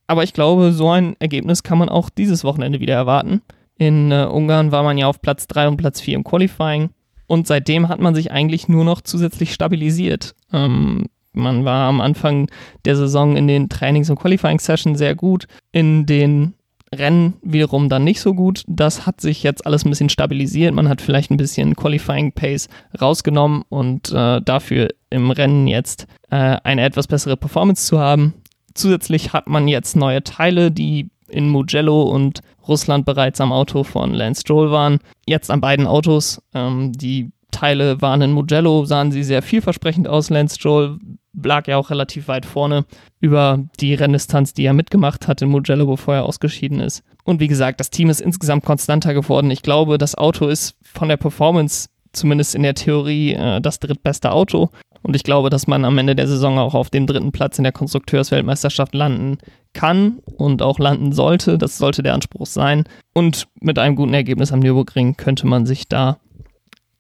aber 0.08 0.24
ich 0.24 0.34
glaube, 0.34 0.72
so 0.72 0.90
ein 0.90 1.16
Ergebnis 1.20 1.64
kann 1.64 1.78
man 1.78 1.90
auch 1.90 2.10
dieses 2.10 2.44
Wochenende 2.44 2.80
wieder 2.80 2.96
erwarten. 2.96 3.42
In 3.78 4.12
äh, 4.12 4.26
Ungarn 4.26 4.72
war 4.72 4.84
man 4.84 4.98
ja 4.98 5.08
auf 5.08 5.22
Platz 5.22 5.48
3 5.48 5.70
und 5.70 5.78
Platz 5.78 6.02
4 6.02 6.16
im 6.16 6.24
Qualifying. 6.24 6.90
Und 7.28 7.48
seitdem 7.48 7.90
hat 7.90 8.00
man 8.00 8.14
sich 8.14 8.32
eigentlich 8.32 8.68
nur 8.68 8.84
noch 8.84 9.02
zusätzlich 9.02 9.54
stabilisiert. 9.54 10.36
Ähm, 10.52 11.06
man 11.32 11.66
war 11.66 11.88
am 11.90 12.00
Anfang 12.00 12.48
der 12.86 12.96
Saison 12.96 13.36
in 13.36 13.48
den 13.48 13.70
Trainings- 13.70 14.10
und 14.10 14.20
Qualifying-Sessions 14.20 15.00
sehr 15.00 15.16
gut, 15.16 15.48
in 15.72 16.06
den 16.06 16.54
Rennen 16.94 17.34
wiederum 17.42 17.90
dann 17.90 18.04
nicht 18.04 18.22
so 18.22 18.36
gut. 18.36 18.64
Das 18.68 19.08
hat 19.08 19.20
sich 19.20 19.42
jetzt 19.42 19.66
alles 19.66 19.84
ein 19.84 19.90
bisschen 19.90 20.10
stabilisiert. 20.10 20.76
Man 20.76 20.90
hat 20.90 21.02
vielleicht 21.02 21.32
ein 21.32 21.38
bisschen 21.38 21.76
Qualifying-Pace 21.76 22.70
rausgenommen 23.02 23.64
und 23.70 24.12
äh, 24.12 24.42
dafür 24.42 24.90
im 25.10 25.32
Rennen 25.32 25.68
jetzt 25.68 26.08
äh, 26.30 26.58
eine 26.64 26.84
etwas 26.84 27.08
bessere 27.08 27.36
Performance 27.36 27.88
zu 27.88 28.00
haben. 28.00 28.36
Zusätzlich 28.74 29.34
hat 29.34 29.48
man 29.48 29.68
jetzt 29.68 29.96
neue 29.96 30.24
Teile, 30.24 30.72
die 30.72 31.10
in 31.28 31.50
Mugello 31.50 32.04
und 32.04 32.42
Russland 32.68 33.06
bereits 33.06 33.42
am 33.42 33.52
Auto 33.52 33.84
von 33.84 34.14
Lance 34.14 34.42
Stroll 34.42 34.72
waren. 34.72 35.00
Jetzt 35.26 35.52
an 35.52 35.62
beiden 35.62 35.88
Autos. 35.88 36.42
Ähm, 36.54 36.94
die 36.94 37.32
Teile 37.52 38.02
waren 38.02 38.22
in 38.22 38.32
Mugello, 38.32 38.86
sahen 38.86 39.12
sie 39.12 39.24
sehr 39.24 39.42
vielversprechend 39.42 40.08
aus. 40.08 40.30
Lance 40.30 40.56
Stroll 40.56 41.00
lag 41.42 41.68
ja 41.68 41.78
auch 41.78 41.90
relativ 41.90 42.28
weit 42.28 42.46
vorne 42.46 42.86
über 43.20 43.64
die 43.80 43.94
Renndistanz, 43.94 44.54
die 44.54 44.66
er 44.66 44.74
mitgemacht 44.74 45.28
hat 45.28 45.42
in 45.42 45.50
Mugello, 45.50 45.86
bevor 45.86 46.16
er 46.16 46.26
ausgeschieden 46.26 46.80
ist. 46.80 47.04
Und 47.24 47.40
wie 47.40 47.48
gesagt, 47.48 47.80
das 47.80 47.90
Team 47.90 48.10
ist 48.10 48.22
insgesamt 48.22 48.66
konstanter 48.66 49.14
geworden. 49.14 49.50
Ich 49.50 49.62
glaube, 49.62 49.98
das 49.98 50.16
Auto 50.16 50.48
ist 50.48 50.76
von 50.82 51.08
der 51.08 51.18
Performance 51.18 51.90
zumindest 52.14 52.56
in 52.56 52.64
der 52.64 52.76
Theorie 52.76 53.34
äh, 53.34 53.62
das 53.62 53.80
drittbeste 53.80 54.32
Auto. 54.32 54.70
Und 55.02 55.16
ich 55.16 55.24
glaube, 55.24 55.50
dass 55.50 55.68
man 55.68 55.84
am 55.84 55.98
Ende 55.98 56.16
der 56.16 56.28
Saison 56.28 56.58
auch 56.58 56.74
auf 56.74 56.90
dem 56.90 57.08
dritten 57.08 57.34
Platz 57.34 57.58
in 57.58 57.64
der 57.64 57.74
Konstrukteursweltmeisterschaft 57.74 58.94
landen 58.94 59.38
kann 59.74 60.20
und 60.38 60.62
auch 60.62 60.80
landen 60.80 61.12
sollte. 61.12 61.58
Das 61.58 61.78
sollte 61.78 62.04
der 62.04 62.14
Anspruch 62.14 62.46
sein. 62.46 62.86
Und 63.14 63.48
mit 63.60 63.78
einem 63.78 63.96
guten 63.96 64.14
Ergebnis 64.14 64.54
am 64.54 64.60
Nürburgring 64.60 65.18
könnte 65.18 65.46
man 65.46 65.66
sich 65.66 65.90
da 65.90 66.20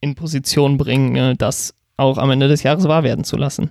in 0.01 0.15
Position 0.15 0.77
bringen, 0.77 1.15
äh, 1.15 1.36
das 1.36 1.74
auch 1.96 2.17
am 2.17 2.32
Ende 2.32 2.48
des 2.48 2.63
Jahres 2.63 2.88
wahr 2.88 3.03
werden 3.03 3.24
zu 3.24 3.38
lassen. 3.38 3.70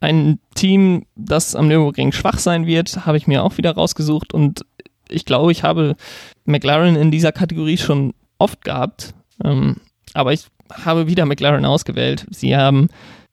ein 0.00 0.38
Team, 0.54 1.06
das 1.16 1.56
am 1.56 1.66
Nürburgring 1.66 2.12
schwach 2.12 2.38
sein 2.38 2.66
wird, 2.66 3.04
habe 3.04 3.16
ich 3.16 3.26
mir 3.26 3.42
auch 3.42 3.58
wieder 3.58 3.72
rausgesucht 3.72 4.32
und 4.32 4.64
ich 5.08 5.24
glaube, 5.24 5.50
ich 5.52 5.62
habe 5.62 5.96
McLaren 6.44 6.96
in 6.96 7.10
dieser 7.10 7.32
Kategorie 7.32 7.78
schon 7.78 8.14
oft 8.38 8.64
gehabt, 8.64 9.14
ähm, 9.44 9.76
aber 10.14 10.32
ich 10.32 10.46
habe 10.84 11.06
wieder 11.06 11.26
McLaren 11.26 11.64
ausgewählt. 11.64 12.26
Sie 12.30 12.56
haben 12.56 12.88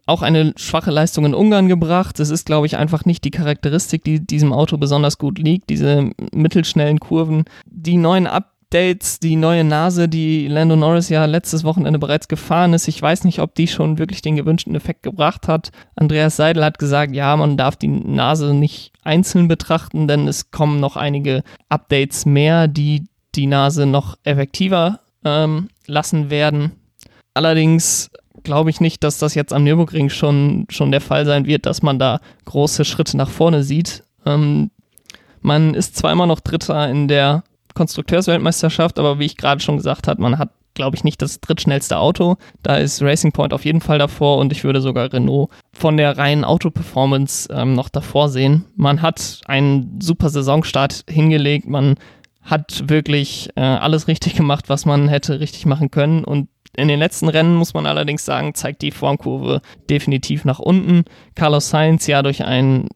auch 0.06 0.22
eine 0.22 0.54
schwache 0.56 0.92
Leistung 0.92 1.26
in 1.26 1.34
Ungarn 1.34 1.68
gebracht. 1.68 2.20
Das 2.20 2.30
ist, 2.30 2.46
glaube 2.46 2.68
ich, 2.68 2.78
einfach 2.78 3.06
nicht 3.06 3.24
die 3.24 3.32
Charakteristik, 3.32 4.04
die 4.04 4.20
diesem 4.26 4.54
Auto 4.54 4.78
besonders 4.78 5.18
gut 5.18 5.40
liegt. 5.40 5.70
Diese 5.70 6.12
mittelschnellen 6.32 7.00
Kurven, 7.00 7.46
die 7.66 7.98
neuen 7.98 8.28
Updates, 8.28 9.20
die 9.20 9.36
neue 9.36 9.64
Nase, 9.64 10.08
die 10.08 10.48
Lando 10.48 10.76
Norris 10.76 11.10
ja 11.10 11.26
letztes 11.26 11.64
Wochenende 11.64 11.98
bereits 11.98 12.28
gefahren 12.28 12.74
ist. 12.74 12.88
Ich 12.88 13.02
weiß 13.02 13.24
nicht, 13.24 13.40
ob 13.40 13.56
die 13.56 13.68
schon 13.68 13.98
wirklich 13.98 14.22
den 14.22 14.36
gewünschten 14.36 14.76
Effekt 14.76 15.02
gebracht 15.02 15.48
hat. 15.48 15.72
Andreas 15.96 16.36
Seidel 16.36 16.64
hat 16.64 16.78
gesagt, 16.78 17.16
ja, 17.16 17.36
man 17.36 17.58
darf 17.58 17.76
die 17.76 17.88
Nase 17.88 18.54
nicht 18.54 18.92
einzeln 19.04 19.48
betrachten, 19.48 20.08
denn 20.08 20.28
es 20.28 20.52
kommen 20.52 20.80
noch 20.80 20.98
einige 20.98 21.44
Updates 21.70 22.28
mehr, 22.28 22.68
die 22.68 23.06
die 23.34 23.48
Nase 23.48 23.86
noch 23.86 24.18
effektiver 24.24 25.00
ähm, 25.26 25.70
lassen 25.88 26.30
werden. 26.30 26.72
Allerdings 27.34 28.10
glaube 28.44 28.70
ich 28.70 28.80
nicht, 28.80 29.04
dass 29.04 29.18
das 29.18 29.36
jetzt 29.36 29.52
am 29.52 29.66
Nürburgring 29.66 30.10
schon, 30.10 30.68
schon 30.70 30.92
der 30.92 31.02
Fall 31.02 31.26
sein 31.26 31.46
wird, 31.46 31.66
dass 31.66 31.82
man 31.82 32.00
da 32.00 32.22
große 32.46 32.86
Schritte 32.86 33.18
nach 33.18 33.30
vorne 33.30 33.64
sieht. 33.64 34.04
Ähm, 34.26 34.72
man 35.42 35.74
ist 35.74 35.98
zwar 35.98 36.12
immer 36.12 36.28
noch 36.28 36.40
Dritter 36.40 36.90
in 36.90 37.08
der 37.08 37.44
Konstrukteursweltmeisterschaft, 37.74 38.98
aber 39.00 39.20
wie 39.20 39.26
ich 39.26 39.38
gerade 39.38 39.62
schon 39.62 39.78
gesagt 39.78 40.08
habe, 40.08 40.22
man 40.22 40.38
hat, 40.38 40.50
glaube 40.76 40.96
ich, 40.96 41.04
nicht 41.04 41.22
das 41.22 41.42
drittschnellste 41.42 41.98
Auto. 41.98 42.38
Da 42.64 42.78
ist 42.78 43.02
Racing 43.02 43.32
Point 43.32 43.54
auf 43.54 43.66
jeden 43.66 43.82
Fall 43.82 44.00
davor 44.00 44.38
und 44.38 44.52
ich 44.52 44.64
würde 44.64 44.82
sogar 44.82 45.12
Renault 45.12 45.50
von 45.74 45.98
der 45.98 46.18
reinen 46.18 46.46
Autoperformance 46.46 47.50
ähm, 47.52 47.74
noch 47.74 47.90
davor 47.90 48.30
sehen. 48.30 48.66
Man 48.76 49.02
hat 49.02 49.42
einen 49.46 50.00
super 50.02 50.30
Saisonstart 50.30 51.04
hingelegt, 51.10 51.68
man 51.68 51.96
hat 52.46 52.90
wirklich 52.90 53.50
äh, 53.56 53.62
alles 53.62 54.08
richtig 54.08 54.36
gemacht, 54.36 54.70
was 54.70 54.86
man 54.86 55.08
hätte 55.10 55.40
richtig 55.40 55.66
machen 55.66 55.92
können 55.92 56.24
und 56.24 56.48
in 56.78 56.88
den 56.88 57.00
letzten 57.00 57.30
Rennen 57.30 57.56
muss 57.56 57.74
man 57.74 57.86
allerdings 57.86 58.26
sagen, 58.26 58.54
zeigt 58.54 58.82
die 58.82 58.92
Formkurve 58.92 59.62
definitiv 59.90 60.44
nach 60.46 60.60
unten. 60.60 61.06
Carlos 61.34 61.70
Sainz 61.70 62.06
ja 62.08 62.22
durch 62.22 62.44
einen 62.44 62.90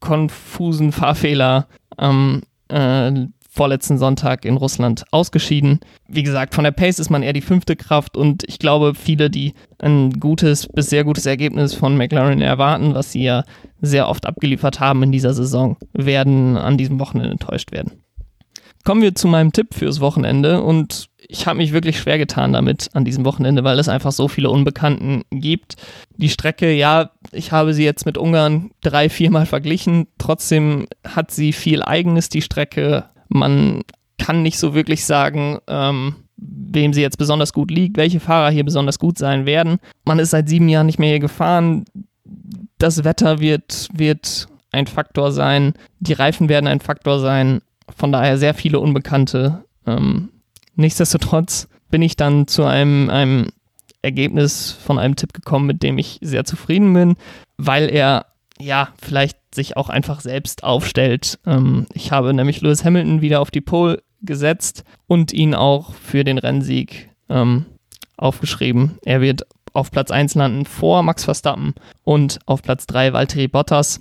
konfusen 0.00 0.92
Fahrfehler 0.92 1.66
am 1.96 2.42
äh, 2.68 3.26
vorletzten 3.50 3.96
Sonntag 3.96 4.44
in 4.44 4.58
Russland 4.58 5.04
ausgeschieden. 5.10 5.80
Wie 6.08 6.22
gesagt, 6.22 6.54
von 6.54 6.64
der 6.64 6.72
Pace 6.72 6.98
ist 6.98 7.10
man 7.10 7.22
eher 7.22 7.32
die 7.32 7.40
fünfte 7.40 7.74
Kraft 7.74 8.16
und 8.16 8.44
ich 8.46 8.58
glaube, 8.58 8.94
viele, 8.94 9.30
die 9.30 9.54
ein 9.78 10.10
gutes 10.20 10.68
bis 10.68 10.90
sehr 10.90 11.04
gutes 11.04 11.24
Ergebnis 11.24 11.74
von 11.74 11.96
McLaren 11.96 12.42
erwarten, 12.42 12.94
was 12.94 13.12
sie 13.12 13.22
ja 13.22 13.44
sehr 13.80 14.08
oft 14.08 14.26
abgeliefert 14.26 14.78
haben 14.78 15.02
in 15.02 15.10
dieser 15.12 15.32
Saison, 15.32 15.78
werden 15.94 16.58
an 16.58 16.76
diesem 16.76 17.00
Wochenende 17.00 17.30
enttäuscht 17.30 17.72
werden. 17.72 17.92
Kommen 18.86 19.02
wir 19.02 19.16
zu 19.16 19.26
meinem 19.26 19.50
Tipp 19.50 19.74
fürs 19.74 19.98
Wochenende 19.98 20.62
und 20.62 21.08
ich 21.18 21.48
habe 21.48 21.56
mich 21.56 21.72
wirklich 21.72 21.98
schwer 21.98 22.18
getan 22.18 22.52
damit 22.52 22.88
an 22.92 23.04
diesem 23.04 23.24
Wochenende, 23.24 23.64
weil 23.64 23.80
es 23.80 23.88
einfach 23.88 24.12
so 24.12 24.28
viele 24.28 24.48
Unbekannten 24.48 25.22
gibt. 25.30 25.74
Die 26.16 26.28
Strecke, 26.28 26.72
ja, 26.72 27.10
ich 27.32 27.50
habe 27.50 27.74
sie 27.74 27.82
jetzt 27.82 28.06
mit 28.06 28.16
Ungarn 28.16 28.70
drei, 28.82 29.08
viermal 29.08 29.44
verglichen. 29.44 30.06
Trotzdem 30.18 30.86
hat 31.04 31.32
sie 31.32 31.52
viel 31.52 31.82
Eigenes, 31.82 32.28
die 32.28 32.42
Strecke. 32.42 33.06
Man 33.28 33.82
kann 34.18 34.44
nicht 34.44 34.56
so 34.56 34.72
wirklich 34.72 35.04
sagen, 35.04 35.58
ähm, 35.66 36.14
wem 36.36 36.92
sie 36.92 37.02
jetzt 37.02 37.18
besonders 37.18 37.52
gut 37.52 37.72
liegt, 37.72 37.96
welche 37.96 38.20
Fahrer 38.20 38.50
hier 38.50 38.64
besonders 38.64 39.00
gut 39.00 39.18
sein 39.18 39.46
werden. 39.46 39.80
Man 40.04 40.20
ist 40.20 40.30
seit 40.30 40.48
sieben 40.48 40.68
Jahren 40.68 40.86
nicht 40.86 41.00
mehr 41.00 41.10
hier 41.10 41.18
gefahren. 41.18 41.86
Das 42.78 43.02
Wetter 43.02 43.40
wird, 43.40 43.88
wird 43.92 44.46
ein 44.70 44.86
Faktor 44.86 45.32
sein. 45.32 45.74
Die 45.98 46.12
Reifen 46.12 46.48
werden 46.48 46.68
ein 46.68 46.78
Faktor 46.78 47.18
sein. 47.18 47.62
Von 47.94 48.12
daher 48.12 48.38
sehr 48.38 48.54
viele 48.54 48.80
Unbekannte. 48.80 49.64
Ähm, 49.86 50.30
nichtsdestotrotz 50.74 51.68
bin 51.90 52.02
ich 52.02 52.16
dann 52.16 52.46
zu 52.46 52.64
einem, 52.64 53.10
einem 53.10 53.48
Ergebnis 54.02 54.72
von 54.72 54.98
einem 54.98 55.16
Tipp 55.16 55.32
gekommen, 55.32 55.66
mit 55.66 55.82
dem 55.82 55.98
ich 55.98 56.18
sehr 56.22 56.44
zufrieden 56.44 56.92
bin, 56.92 57.16
weil 57.56 57.88
er 57.88 58.26
ja 58.58 58.88
vielleicht 59.00 59.38
sich 59.54 59.76
auch 59.76 59.88
einfach 59.88 60.20
selbst 60.20 60.64
aufstellt. 60.64 61.38
Ähm, 61.46 61.86
ich 61.92 62.12
habe 62.12 62.32
nämlich 62.32 62.60
Lewis 62.60 62.84
Hamilton 62.84 63.20
wieder 63.20 63.40
auf 63.40 63.50
die 63.50 63.60
Pole 63.60 64.02
gesetzt 64.22 64.84
und 65.06 65.32
ihn 65.32 65.54
auch 65.54 65.94
für 65.94 66.24
den 66.24 66.38
Rennsieg 66.38 67.10
ähm, 67.28 67.66
aufgeschrieben. 68.16 68.98
Er 69.04 69.20
wird 69.20 69.46
auf 69.72 69.90
Platz 69.90 70.10
1 70.10 70.34
landen 70.34 70.64
vor 70.64 71.02
Max 71.02 71.24
Verstappen 71.24 71.74
und 72.02 72.38
auf 72.46 72.62
Platz 72.62 72.86
3 72.86 73.12
Valtteri 73.12 73.46
Bottas 73.48 74.00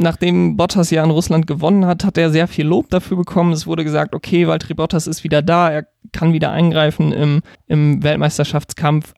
nachdem 0.00 0.56
Bottas 0.56 0.90
ja 0.90 1.04
in 1.04 1.10
Russland 1.10 1.46
gewonnen 1.46 1.86
hat, 1.86 2.04
hat 2.04 2.18
er 2.18 2.30
sehr 2.30 2.48
viel 2.48 2.66
Lob 2.66 2.90
dafür 2.90 3.16
bekommen. 3.16 3.52
Es 3.52 3.66
wurde 3.66 3.84
gesagt, 3.84 4.14
okay, 4.14 4.48
Valtteri 4.48 4.74
Bottas 4.74 5.06
ist 5.06 5.24
wieder 5.24 5.42
da, 5.42 5.70
er 5.70 5.86
kann 6.12 6.32
wieder 6.32 6.50
eingreifen 6.50 7.12
im, 7.12 7.42
im 7.66 8.02
Weltmeisterschaftskampf. 8.02 9.12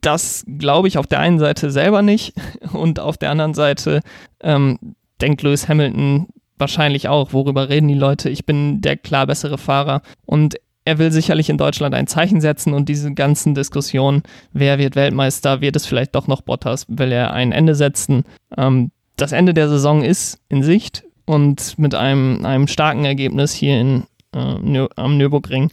Das 0.00 0.44
glaube 0.58 0.88
ich 0.88 0.98
auf 0.98 1.06
der 1.06 1.20
einen 1.20 1.38
Seite 1.38 1.70
selber 1.70 2.02
nicht 2.02 2.34
und 2.72 3.00
auf 3.00 3.16
der 3.16 3.30
anderen 3.30 3.54
Seite 3.54 4.00
ähm, 4.40 4.78
denkt 5.20 5.42
Lewis 5.42 5.68
Hamilton 5.68 6.28
wahrscheinlich 6.58 7.08
auch, 7.08 7.32
worüber 7.32 7.68
reden 7.68 7.88
die 7.88 7.94
Leute, 7.94 8.30
ich 8.30 8.46
bin 8.46 8.80
der 8.80 8.96
klar 8.96 9.26
bessere 9.26 9.58
Fahrer 9.58 10.02
und 10.24 10.56
er 10.84 10.98
will 10.98 11.10
sicherlich 11.10 11.48
in 11.48 11.58
Deutschland 11.58 11.94
ein 11.94 12.06
Zeichen 12.06 12.40
setzen 12.40 12.74
und 12.74 12.88
diese 12.88 13.12
ganzen 13.14 13.54
Diskussionen, 13.54 14.22
wer 14.52 14.78
wird 14.78 14.96
Weltmeister, 14.96 15.60
wird 15.60 15.76
es 15.76 15.86
vielleicht 15.86 16.14
doch 16.14 16.26
noch 16.26 16.42
Bottas, 16.42 16.86
will 16.88 17.10
er 17.10 17.32
ein 17.32 17.52
Ende 17.52 17.74
setzen. 17.74 18.24
Ähm, 18.56 18.90
das 19.16 19.32
Ende 19.32 19.54
der 19.54 19.68
Saison 19.68 20.02
ist 20.02 20.38
in 20.48 20.62
Sicht 20.62 21.04
und 21.24 21.78
mit 21.78 21.94
einem, 21.94 22.44
einem 22.44 22.66
starken 22.66 23.04
Ergebnis 23.04 23.52
hier 23.52 23.80
in, 23.80 24.04
äh, 24.34 24.88
am 24.96 25.16
Nürburgring, 25.16 25.70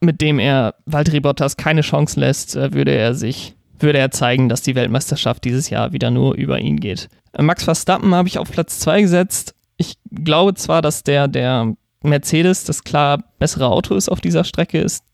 mit 0.00 0.20
dem 0.20 0.38
er 0.38 0.74
Valtteri 0.86 1.20
Bottas 1.20 1.56
keine 1.56 1.82
Chance 1.82 2.18
lässt, 2.18 2.56
äh, 2.56 2.72
würde 2.72 2.92
er 2.92 3.14
sich, 3.14 3.54
würde 3.78 3.98
er 3.98 4.10
zeigen, 4.10 4.48
dass 4.48 4.62
die 4.62 4.74
Weltmeisterschaft 4.74 5.44
dieses 5.44 5.70
Jahr 5.70 5.92
wieder 5.92 6.10
nur 6.10 6.34
über 6.34 6.58
ihn 6.58 6.78
geht. 6.78 7.08
Äh, 7.32 7.42
Max 7.42 7.64
Verstappen 7.64 8.14
habe 8.14 8.28
ich 8.28 8.38
auf 8.38 8.50
Platz 8.50 8.80
2 8.80 9.02
gesetzt. 9.02 9.54
Ich 9.76 9.94
glaube 10.10 10.54
zwar, 10.54 10.82
dass 10.82 11.04
der, 11.04 11.28
der 11.28 11.74
Mercedes 12.02 12.64
das 12.64 12.84
klar 12.84 13.22
bessere 13.38 13.68
Auto 13.68 13.94
ist 13.94 14.08
auf 14.08 14.20
dieser 14.20 14.44
Strecke, 14.44 14.80
ist 14.80 15.04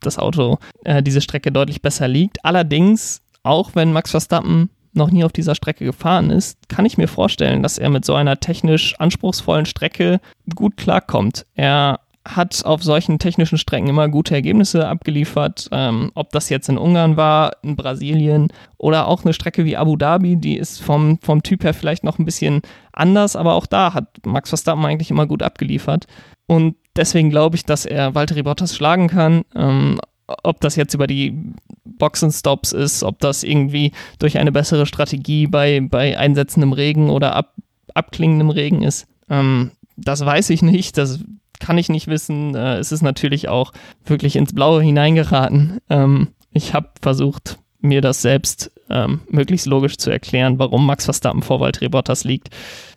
das 0.00 0.18
Auto 0.18 0.58
äh, 0.84 1.02
diese 1.02 1.20
Strecke 1.20 1.50
deutlich 1.50 1.82
besser 1.82 2.08
liegt. 2.08 2.44
Allerdings, 2.44 3.22
auch 3.42 3.70
wenn 3.74 3.92
Max 3.92 4.10
Verstappen 4.10 4.70
noch 4.96 5.10
nie 5.10 5.24
auf 5.24 5.32
dieser 5.32 5.54
Strecke 5.54 5.84
gefahren 5.84 6.30
ist, 6.30 6.68
kann 6.68 6.86
ich 6.86 6.98
mir 6.98 7.08
vorstellen, 7.08 7.62
dass 7.62 7.78
er 7.78 7.90
mit 7.90 8.04
so 8.04 8.14
einer 8.14 8.40
technisch 8.40 8.94
anspruchsvollen 8.98 9.66
Strecke 9.66 10.20
gut 10.54 10.76
klarkommt. 10.76 11.46
Er 11.54 12.00
hat 12.26 12.64
auf 12.64 12.82
solchen 12.82 13.18
technischen 13.18 13.58
Strecken 13.58 13.88
immer 13.88 14.08
gute 14.08 14.34
Ergebnisse 14.34 14.88
abgeliefert. 14.88 15.68
Ähm, 15.72 16.10
ob 16.14 16.30
das 16.30 16.48
jetzt 16.48 16.68
in 16.68 16.78
Ungarn 16.78 17.16
war, 17.16 17.52
in 17.62 17.76
Brasilien 17.76 18.48
oder 18.78 19.08
auch 19.08 19.24
eine 19.24 19.34
Strecke 19.34 19.64
wie 19.64 19.76
Abu 19.76 19.96
Dhabi, 19.96 20.36
die 20.36 20.56
ist 20.56 20.80
vom, 20.80 21.18
vom 21.20 21.42
Typ 21.42 21.64
her 21.64 21.74
vielleicht 21.74 22.02
noch 22.02 22.18
ein 22.18 22.24
bisschen 22.24 22.62
anders, 22.92 23.36
aber 23.36 23.54
auch 23.54 23.66
da 23.66 23.92
hat 23.92 24.24
Max 24.24 24.48
Verstappen 24.48 24.84
eigentlich 24.86 25.10
immer 25.10 25.26
gut 25.26 25.42
abgeliefert. 25.42 26.06
Und 26.46 26.76
deswegen 26.96 27.30
glaube 27.30 27.56
ich, 27.56 27.64
dass 27.64 27.84
er 27.84 28.14
Valtteri 28.14 28.42
Bottas 28.42 28.74
schlagen 28.74 29.08
kann. 29.08 29.44
Ähm, 29.54 30.00
ob 30.26 30.60
das 30.60 30.76
jetzt 30.76 30.94
über 30.94 31.06
die 31.06 31.38
Boxenstops 31.84 32.72
ist, 32.72 33.02
ob 33.02 33.18
das 33.18 33.42
irgendwie 33.42 33.92
durch 34.18 34.38
eine 34.38 34.52
bessere 34.52 34.86
Strategie 34.86 35.46
bei, 35.46 35.80
bei 35.80 36.18
einsetzendem 36.18 36.72
Regen 36.72 37.10
oder 37.10 37.34
ab, 37.36 37.54
abklingendem 37.94 38.50
Regen 38.50 38.82
ist, 38.82 39.06
ähm, 39.28 39.70
das 39.96 40.24
weiß 40.24 40.50
ich 40.50 40.62
nicht. 40.62 40.98
Das 40.98 41.20
kann 41.60 41.78
ich 41.78 41.88
nicht 41.88 42.06
wissen. 42.08 42.54
Äh, 42.54 42.78
es 42.78 42.92
ist 42.92 43.02
natürlich 43.02 43.48
auch 43.48 43.72
wirklich 44.04 44.36
ins 44.36 44.52
Blaue 44.52 44.82
hineingeraten. 44.82 45.78
Ähm, 45.88 46.28
ich 46.52 46.74
habe 46.74 46.90
versucht, 47.00 47.58
mir 47.80 48.00
das 48.00 48.22
selbst 48.22 48.72
ähm, 48.90 49.20
möglichst 49.28 49.66
logisch 49.66 49.96
zu 49.98 50.10
erklären, 50.10 50.58
warum 50.58 50.86
Max 50.86 51.04
Verstappen 51.04 51.42
vor 51.42 51.60
Valtteri 51.60 51.88
Bottas 51.88 52.24
liegt. 52.24 52.48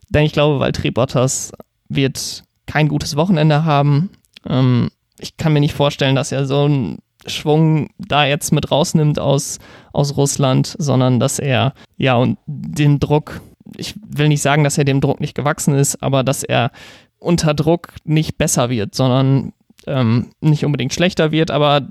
Denn 0.10 0.24
ich 0.24 0.34
glaube, 0.34 0.60
Valtteri 0.60 0.92
Bottas 0.92 1.52
wird 1.90 2.44
kein 2.66 2.88
gutes 2.88 3.16
Wochenende 3.16 3.66
haben. 3.66 4.10
Ähm, 4.46 4.90
ich 5.20 5.38
kann 5.38 5.54
mir 5.54 5.60
nicht 5.60 5.74
vorstellen, 5.74 6.16
dass 6.16 6.32
er 6.32 6.46
so 6.46 6.68
ein 6.68 7.00
Schwung 7.28 7.90
da 7.98 8.26
jetzt 8.26 8.52
mit 8.52 8.72
rausnimmt 8.72 9.20
aus, 9.20 9.60
aus 9.94 10.18
Russland, 10.18 10.76
sondern 10.78 11.20
dass 11.20 11.40
er 11.40 11.74
ja 11.98 12.16
und 12.16 12.38
den 12.46 13.00
Druck, 13.00 13.42
ich 13.76 13.96
will 14.08 14.28
nicht 14.28 14.42
sagen, 14.42 14.64
dass 14.64 14.78
er 14.78 14.86
dem 14.86 15.02
Druck 15.02 15.20
nicht 15.20 15.36
gewachsen 15.36 15.76
ist, 15.76 16.02
aber 16.02 16.24
dass 16.24 16.44
er 16.44 16.72
unter 17.20 17.54
Druck 17.54 17.90
nicht 18.04 18.38
besser 18.38 18.70
wird, 18.70 18.96
sondern 18.96 19.54
ähm, 19.86 20.28
nicht 20.42 20.66
unbedingt 20.66 20.94
schlechter 20.94 21.32
wird, 21.32 21.52
aber 21.52 21.88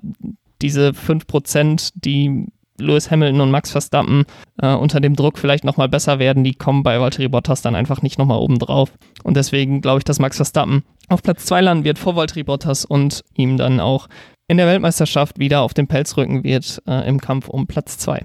diese 0.62 0.90
5%, 0.90 1.92
die 1.94 2.46
Lewis 2.78 3.10
Hamilton 3.10 3.40
und 3.40 3.50
Max 3.50 3.70
Verstappen 3.70 4.24
äh, 4.60 4.74
unter 4.74 5.00
dem 5.00 5.16
Druck 5.16 5.38
vielleicht 5.38 5.64
nochmal 5.64 5.88
besser 5.88 6.18
werden, 6.18 6.44
die 6.44 6.54
kommen 6.54 6.82
bei 6.82 7.00
Valtteri 7.00 7.28
Bottas 7.28 7.62
dann 7.62 7.74
einfach 7.74 8.02
nicht 8.02 8.18
nochmal 8.18 8.38
oben 8.38 8.58
drauf. 8.58 8.92
Und 9.22 9.36
deswegen 9.36 9.80
glaube 9.80 9.98
ich, 9.98 10.04
dass 10.04 10.18
Max 10.18 10.36
Verstappen 10.36 10.84
auf 11.08 11.22
Platz 11.22 11.46
2 11.46 11.60
landen 11.62 11.84
wird 11.84 11.98
vor 11.98 12.16
Valtteri 12.16 12.42
Bottas 12.42 12.84
und 12.84 13.24
ihm 13.34 13.56
dann 13.56 13.80
auch 13.80 14.08
in 14.48 14.56
der 14.56 14.66
Weltmeisterschaft 14.66 15.38
wieder 15.38 15.62
auf 15.62 15.74
den 15.74 15.88
Pelz 15.88 16.16
rücken 16.16 16.44
wird 16.44 16.82
äh, 16.86 17.08
im 17.08 17.20
Kampf 17.20 17.48
um 17.48 17.66
Platz 17.66 17.98
2. 17.98 18.24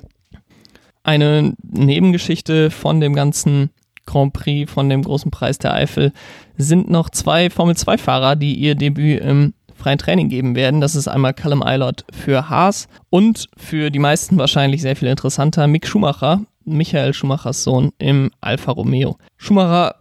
eine 1.03 1.53
Nebengeschichte 1.63 2.69
von 2.69 2.99
dem 2.99 3.13
ganzen 3.15 3.71
Grand 4.05 4.33
Prix, 4.33 4.71
von 4.71 4.89
dem 4.89 5.03
großen 5.03 5.31
Preis 5.31 5.57
der 5.57 5.73
Eifel, 5.73 6.11
sind 6.57 6.89
noch 6.89 7.09
zwei 7.09 7.49
Formel-2-Fahrer, 7.49 8.35
die 8.35 8.55
ihr 8.55 8.75
Debüt 8.75 9.21
im 9.21 9.53
freien 9.75 9.97
Training 9.97 10.29
geben 10.29 10.55
werden. 10.55 10.81
Das 10.81 10.95
ist 10.95 11.07
einmal 11.07 11.33
Callum 11.33 11.63
Eilert 11.63 12.05
für 12.11 12.49
Haas 12.49 12.87
und 13.09 13.47
für 13.57 13.89
die 13.89 13.99
meisten 13.99 14.37
wahrscheinlich 14.37 14.81
sehr 14.81 14.95
viel 14.95 15.07
interessanter 15.07 15.67
Mick 15.67 15.87
Schumacher, 15.87 16.41
Michael 16.65 17.13
Schumachers 17.13 17.63
Sohn 17.63 17.91
im 17.97 18.31
Alfa 18.41 18.71
Romeo. 18.71 19.17
Schumacher 19.37 19.95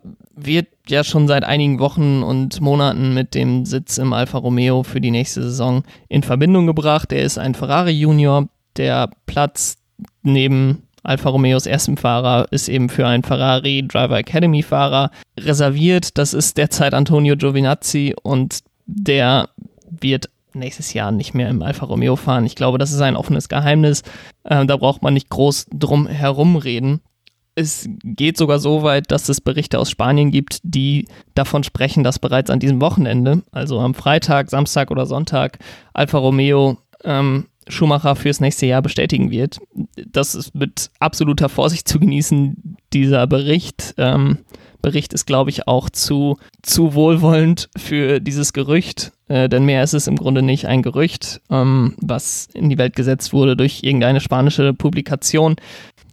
wird 0.44 0.68
ja 0.88 1.04
schon 1.04 1.28
seit 1.28 1.44
einigen 1.44 1.78
Wochen 1.78 2.22
und 2.22 2.60
Monaten 2.60 3.14
mit 3.14 3.34
dem 3.34 3.64
Sitz 3.64 3.98
im 3.98 4.12
Alfa 4.12 4.38
Romeo 4.38 4.82
für 4.82 5.00
die 5.00 5.10
nächste 5.10 5.42
Saison 5.42 5.82
in 6.08 6.22
Verbindung 6.22 6.66
gebracht. 6.66 7.12
Er 7.12 7.22
ist 7.22 7.38
ein 7.38 7.54
Ferrari 7.54 7.92
Junior. 7.92 8.48
Der 8.76 9.10
Platz 9.26 9.78
neben 10.22 10.82
Alfa 11.02 11.30
Romeos 11.30 11.66
ersten 11.66 11.96
Fahrer 11.96 12.46
ist 12.50 12.68
eben 12.68 12.88
für 12.88 13.06
einen 13.06 13.22
Ferrari 13.22 13.86
Driver 13.86 14.18
Academy 14.18 14.62
Fahrer 14.62 15.10
reserviert. 15.38 16.18
Das 16.18 16.34
ist 16.34 16.58
derzeit 16.58 16.94
Antonio 16.94 17.36
Giovinazzi 17.36 18.14
und 18.22 18.60
der 18.86 19.48
wird 19.88 20.28
nächstes 20.52 20.92
Jahr 20.92 21.12
nicht 21.12 21.34
mehr 21.34 21.48
im 21.48 21.62
Alfa 21.62 21.86
Romeo 21.86 22.16
fahren. 22.16 22.44
Ich 22.44 22.56
glaube, 22.56 22.78
das 22.78 22.92
ist 22.92 23.00
ein 23.00 23.16
offenes 23.16 23.48
Geheimnis. 23.48 24.02
Äh, 24.44 24.66
da 24.66 24.76
braucht 24.76 25.02
man 25.02 25.14
nicht 25.14 25.30
groß 25.30 25.66
drum 25.72 26.06
herum 26.06 26.56
reden. 26.56 27.00
Es 27.60 27.86
geht 28.02 28.38
sogar 28.38 28.58
so 28.58 28.82
weit, 28.82 29.10
dass 29.10 29.28
es 29.28 29.40
Berichte 29.40 29.78
aus 29.78 29.90
Spanien 29.90 30.30
gibt, 30.30 30.60
die 30.62 31.06
davon 31.34 31.62
sprechen, 31.62 32.04
dass 32.04 32.18
bereits 32.18 32.48
an 32.48 32.58
diesem 32.58 32.80
Wochenende, 32.80 33.42
also 33.52 33.78
am 33.80 33.92
Freitag, 33.92 34.48
Samstag 34.48 34.90
oder 34.90 35.04
Sonntag, 35.04 35.58
Alfa 35.92 36.18
Romeo 36.18 36.78
ähm, 37.04 37.46
Schumacher 37.68 38.16
fürs 38.16 38.40
nächste 38.40 38.64
Jahr 38.64 38.80
bestätigen 38.80 39.30
wird. 39.30 39.58
Das 40.10 40.34
ist 40.34 40.54
mit 40.54 40.90
absoluter 40.98 41.50
Vorsicht 41.50 41.86
zu 41.86 42.00
genießen, 42.00 42.76
dieser 42.92 43.26
Bericht. 43.26 43.94
Ähm, 43.98 44.38
Bericht 44.82 45.12
ist, 45.12 45.26
glaube 45.26 45.50
ich, 45.50 45.68
auch 45.68 45.90
zu, 45.90 46.38
zu 46.62 46.94
wohlwollend 46.94 47.68
für 47.76 48.20
dieses 48.20 48.52
Gerücht, 48.52 49.12
äh, 49.28 49.48
denn 49.48 49.64
mehr 49.64 49.82
ist 49.82 49.94
es 49.94 50.06
im 50.06 50.16
Grunde 50.16 50.42
nicht 50.42 50.66
ein 50.66 50.82
Gerücht, 50.82 51.40
ähm, 51.50 51.94
was 52.00 52.48
in 52.54 52.68
die 52.70 52.78
Welt 52.78 52.96
gesetzt 52.96 53.32
wurde 53.32 53.56
durch 53.56 53.82
irgendeine 53.82 54.20
spanische 54.20 54.72
Publikation. 54.72 55.56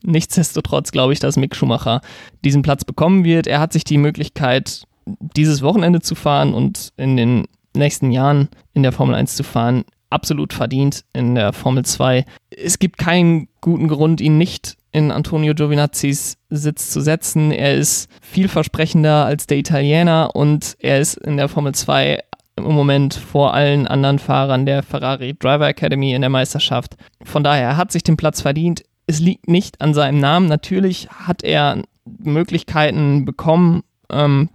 Nichtsdestotrotz 0.03 0.91
glaube 0.91 1.13
ich, 1.13 1.19
dass 1.19 1.37
Mick 1.37 1.55
Schumacher 1.55 2.01
diesen 2.43 2.61
Platz 2.61 2.85
bekommen 2.85 3.23
wird. 3.23 3.47
Er 3.47 3.59
hat 3.59 3.73
sich 3.73 3.83
die 3.83 3.97
Möglichkeit, 3.97 4.83
dieses 5.05 5.61
Wochenende 5.61 6.01
zu 6.01 6.15
fahren 6.15 6.53
und 6.53 6.93
in 6.97 7.17
den 7.17 7.45
nächsten 7.75 8.11
Jahren 8.11 8.49
in 8.73 8.83
der 8.83 8.91
Formel 8.91 9.15
1 9.15 9.35
zu 9.35 9.43
fahren, 9.43 9.85
absolut 10.09 10.53
verdient 10.53 11.03
in 11.13 11.35
der 11.35 11.53
Formel 11.53 11.85
2. 11.85 12.25
Es 12.49 12.79
gibt 12.79 12.97
keinen 12.97 13.47
guten 13.61 13.87
Grund, 13.87 14.21
ihn 14.21 14.37
nicht 14.37 14.77
in 14.91 15.11
Antonio 15.11 15.53
Giovinazzis 15.53 16.37
Sitz 16.49 16.91
zu 16.91 17.01
setzen. 17.01 17.51
Er 17.51 17.75
ist 17.75 18.09
vielversprechender 18.21 19.25
als 19.25 19.47
der 19.47 19.57
Italiener 19.57 20.31
und 20.33 20.75
er 20.79 20.99
ist 20.99 21.15
in 21.17 21.37
der 21.37 21.49
Formel 21.49 21.73
2 21.73 22.19
im 22.55 22.63
Moment 22.63 23.13
vor 23.13 23.53
allen 23.53 23.87
anderen 23.87 24.17
Fahrern 24.17 24.65
der 24.65 24.81
Ferrari 24.81 25.35
Driver 25.37 25.67
Academy 25.67 26.13
in 26.13 26.21
der 26.21 26.29
Meisterschaft. 26.29 26.95
Von 27.23 27.43
daher 27.43 27.77
hat 27.77 27.91
sich 27.91 28.03
den 28.03 28.17
Platz 28.17 28.41
verdient. 28.41 28.83
Es 29.07 29.19
liegt 29.19 29.47
nicht 29.47 29.81
an 29.81 29.93
seinem 29.93 30.19
Namen. 30.19 30.47
Natürlich 30.47 31.09
hat 31.09 31.43
er 31.43 31.81
Möglichkeiten 32.05 33.25
bekommen, 33.25 33.83
ähm, 34.09 34.49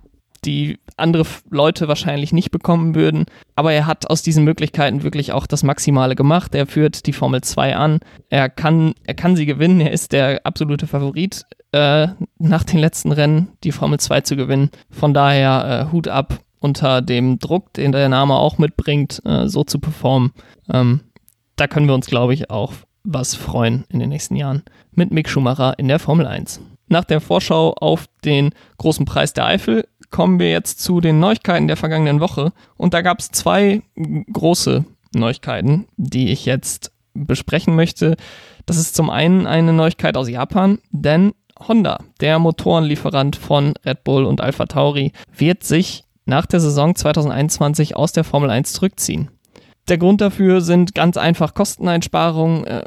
die 0.44 0.78
andere 0.96 1.24
Leute 1.50 1.88
wahrscheinlich 1.88 2.32
nicht 2.32 2.50
bekommen 2.50 2.94
würden. 2.94 3.26
Aber 3.54 3.72
er 3.72 3.86
hat 3.86 4.10
aus 4.10 4.22
diesen 4.22 4.44
Möglichkeiten 4.44 5.02
wirklich 5.02 5.32
auch 5.32 5.46
das 5.46 5.62
Maximale 5.62 6.16
gemacht. 6.16 6.54
Er 6.54 6.66
führt 6.66 7.06
die 7.06 7.12
Formel 7.12 7.42
2 7.42 7.76
an. 7.76 8.00
Er 8.28 8.48
kann, 8.48 8.94
er 9.04 9.14
kann 9.14 9.36
sie 9.36 9.46
gewinnen. 9.46 9.80
Er 9.80 9.92
ist 9.92 10.12
der 10.12 10.44
absolute 10.44 10.86
Favorit, 10.86 11.44
äh, 11.72 12.08
nach 12.38 12.64
den 12.64 12.78
letzten 12.78 13.12
Rennen 13.12 13.48
die 13.64 13.72
Formel 13.72 14.00
2 14.00 14.22
zu 14.22 14.36
gewinnen. 14.36 14.70
Von 14.90 15.14
daher 15.14 15.86
äh, 15.88 15.92
Hut 15.92 16.08
ab 16.08 16.40
unter 16.58 17.02
dem 17.02 17.38
Druck, 17.38 17.72
den 17.74 17.92
der 17.92 18.08
Name 18.08 18.34
auch 18.34 18.58
mitbringt, 18.58 19.22
äh, 19.24 19.48
so 19.48 19.64
zu 19.64 19.78
performen. 19.78 20.32
Ähm, 20.72 21.00
da 21.56 21.66
können 21.66 21.86
wir 21.86 21.94
uns, 21.94 22.06
glaube 22.06 22.34
ich, 22.34 22.50
auch 22.50 22.72
was 23.04 23.34
freuen 23.34 23.84
in 23.88 23.98
den 23.98 24.08
nächsten 24.08 24.36
Jahren 24.36 24.62
mit 24.92 25.10
Mick 25.10 25.28
Schumacher 25.28 25.78
in 25.78 25.88
der 25.88 25.98
Formel 25.98 26.26
1. 26.26 26.60
Nach 26.88 27.04
der 27.04 27.20
Vorschau 27.20 27.74
auf 27.74 28.06
den 28.24 28.50
großen 28.78 29.06
Preis 29.06 29.32
der 29.32 29.46
Eifel 29.46 29.88
kommen 30.10 30.38
wir 30.38 30.50
jetzt 30.50 30.80
zu 30.80 31.00
den 31.00 31.20
Neuigkeiten 31.20 31.66
der 31.66 31.76
vergangenen 31.76 32.20
Woche. 32.20 32.52
Und 32.76 32.94
da 32.94 33.00
gab 33.00 33.18
es 33.18 33.30
zwei 33.30 33.82
große 34.32 34.84
Neuigkeiten, 35.14 35.86
die 35.96 36.30
ich 36.30 36.44
jetzt 36.44 36.92
besprechen 37.14 37.74
möchte. 37.74 38.16
Das 38.66 38.76
ist 38.76 38.94
zum 38.94 39.10
einen 39.10 39.46
eine 39.46 39.72
Neuigkeit 39.72 40.16
aus 40.16 40.28
Japan, 40.28 40.78
denn 40.90 41.32
Honda, 41.66 41.98
der 42.20 42.38
Motorenlieferant 42.38 43.36
von 43.36 43.74
Red 43.84 44.04
Bull 44.04 44.24
und 44.24 44.40
Alpha 44.40 44.66
Tauri, 44.66 45.12
wird 45.36 45.64
sich 45.64 46.04
nach 46.24 46.46
der 46.46 46.60
Saison 46.60 46.94
2021 46.94 47.96
aus 47.96 48.12
der 48.12 48.24
Formel 48.24 48.50
1 48.50 48.72
zurückziehen. 48.72 49.30
Der 49.88 49.98
Grund 49.98 50.20
dafür 50.20 50.60
sind 50.60 50.94
ganz 50.94 51.16
einfach 51.16 51.54
Kosteneinsparungen. 51.54 52.64
Äh, 52.64 52.84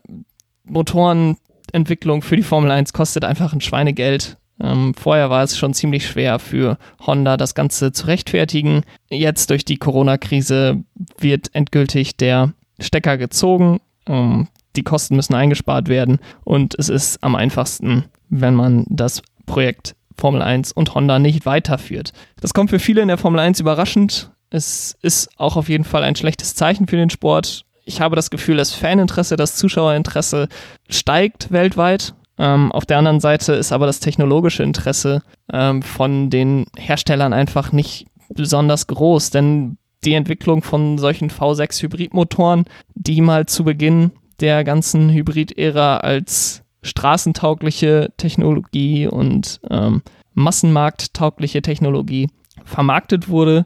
Motorenentwicklung 0.64 2.22
für 2.22 2.36
die 2.36 2.44
Formel 2.44 2.72
1 2.72 2.94
kostet 2.94 3.26
einfach 3.26 3.54
ein 3.54 3.62
Schweinegeld. 3.62 4.38
Ähm, 4.60 4.94
vorher 4.94 5.30
war 5.30 5.44
es 5.44 5.58
schon 5.58 5.74
ziemlich 5.74 6.08
schwer 6.08 6.40
für 6.40 6.78
Honda, 7.06 7.38
das 7.38 7.56
Ganze 7.56 7.92
zu 7.92 8.08
rechtfertigen. 8.08 8.84
Jetzt 9.10 9.50
durch 9.50 9.66
die 9.66 9.78
Corona-Krise 9.78 10.84
wird 11.20 11.54
endgültig 11.54 12.16
der 12.16 12.54
Stecker 12.80 13.18
gezogen. 13.18 13.80
Ähm, 14.08 14.48
die 14.76 14.84
Kosten 14.84 15.16
müssen 15.16 15.36
eingespart 15.36 15.88
werden 15.88 16.20
und 16.44 16.76
es 16.78 16.90
ist 16.90 17.24
am 17.24 17.36
einfachsten, 17.36 18.06
wenn 18.30 18.56
man 18.56 18.86
das 18.90 19.22
Projekt 19.46 19.96
Formel 20.18 20.42
1 20.42 20.72
und 20.72 20.96
Honda 20.96 21.20
nicht 21.20 21.46
weiterführt. 21.46 22.14
Das 22.40 22.54
kommt 22.54 22.70
für 22.70 22.80
viele 22.80 23.02
in 23.02 23.08
der 23.10 23.18
Formel 23.18 23.40
1 23.40 23.60
überraschend. 23.60 24.32
Es 24.50 24.96
ist 25.02 25.30
auch 25.38 25.56
auf 25.58 25.70
jeden 25.70 25.84
Fall 25.84 26.04
ein 26.04 26.16
schlechtes 26.16 26.56
Zeichen 26.56 26.88
für 26.88 26.98
den 26.98 27.10
Sport. 27.10 27.66
Ich 27.86 28.02
habe 28.02 28.16
das 28.16 28.30
Gefühl, 28.30 28.58
das 28.58 28.74
Faninteresse, 28.74 29.36
das 29.36 29.56
Zuschauerinteresse 29.56 30.48
steigt 30.90 31.52
weltweit. 31.52 32.14
Ähm, 32.38 32.72
auf 32.72 32.86
der 32.86 32.98
anderen 32.98 33.20
Seite 33.20 33.54
ist 33.54 33.72
aber 33.72 33.86
das 33.86 34.00
technologische 34.00 34.64
Interesse 34.64 35.22
ähm, 35.52 35.82
von 35.82 36.30
den 36.30 36.66
Herstellern 36.78 37.34
einfach 37.34 37.72
nicht 37.72 38.08
besonders 38.30 38.88
groß, 38.88 39.30
denn 39.30 39.78
die 40.04 40.14
Entwicklung 40.14 40.62
von 40.62 40.98
solchen 40.98 41.30
V6-Hybridmotoren, 41.30 42.66
die 42.94 43.22
mal 43.22 43.46
zu 43.46 43.64
Beginn 43.64 44.12
der 44.40 44.64
ganzen 44.64 45.10
Hybrid-Ära 45.10 45.98
als 45.98 46.64
straßentaugliche 46.82 48.12
Technologie 48.18 49.08
und 49.08 49.60
ähm, 49.70 50.02
massenmarkttaugliche 50.34 51.62
Technologie 51.62 52.30
vermarktet 52.64 53.30
wurde, 53.30 53.66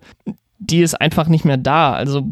die 0.60 0.82
ist 0.82 1.00
einfach 1.00 1.28
nicht 1.28 1.46
mehr 1.46 1.58
da. 1.58 1.94
Also 1.94 2.24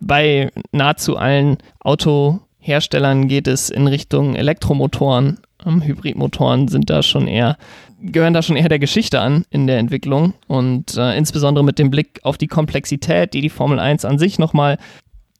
bei 0.00 0.50
nahezu 0.72 1.16
allen 1.16 1.58
Autoherstellern 1.80 3.28
geht 3.28 3.48
es 3.48 3.70
in 3.70 3.86
Richtung 3.86 4.36
Elektromotoren. 4.36 5.40
Hybridmotoren 5.64 6.68
sind 6.68 6.90
da 6.90 7.02
schon 7.02 7.26
eher, 7.26 7.56
gehören 8.00 8.34
da 8.34 8.42
schon 8.42 8.56
eher 8.56 8.68
der 8.68 8.78
Geschichte 8.78 9.20
an 9.20 9.46
in 9.48 9.66
der 9.66 9.78
Entwicklung 9.78 10.34
und 10.46 10.96
äh, 10.96 11.16
insbesondere 11.16 11.64
mit 11.64 11.78
dem 11.78 11.90
Blick 11.90 12.20
auf 12.22 12.36
die 12.36 12.48
Komplexität, 12.48 13.32
die 13.32 13.40
die 13.40 13.48
Formel 13.48 13.78
1 13.78 14.04
an 14.04 14.18
sich 14.18 14.38
nochmal 14.38 14.78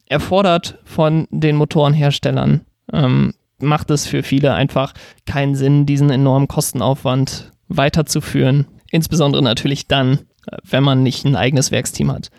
erfordert 0.06 0.78
von 0.84 1.26
den 1.30 1.56
Motorenherstellern, 1.56 2.62
ähm, 2.92 3.34
macht 3.58 3.90
es 3.90 4.06
für 4.06 4.22
viele 4.22 4.54
einfach 4.54 4.94
keinen 5.26 5.54
Sinn, 5.54 5.86
diesen 5.86 6.10
enormen 6.10 6.48
Kostenaufwand 6.48 7.52
weiterzuführen. 7.68 8.66
Insbesondere 8.90 9.42
natürlich 9.42 9.88
dann, 9.88 10.20
wenn 10.62 10.82
man 10.82 11.02
nicht 11.02 11.24
ein 11.24 11.36
eigenes 11.36 11.70
Werksteam 11.70 12.12
hat. 12.12 12.30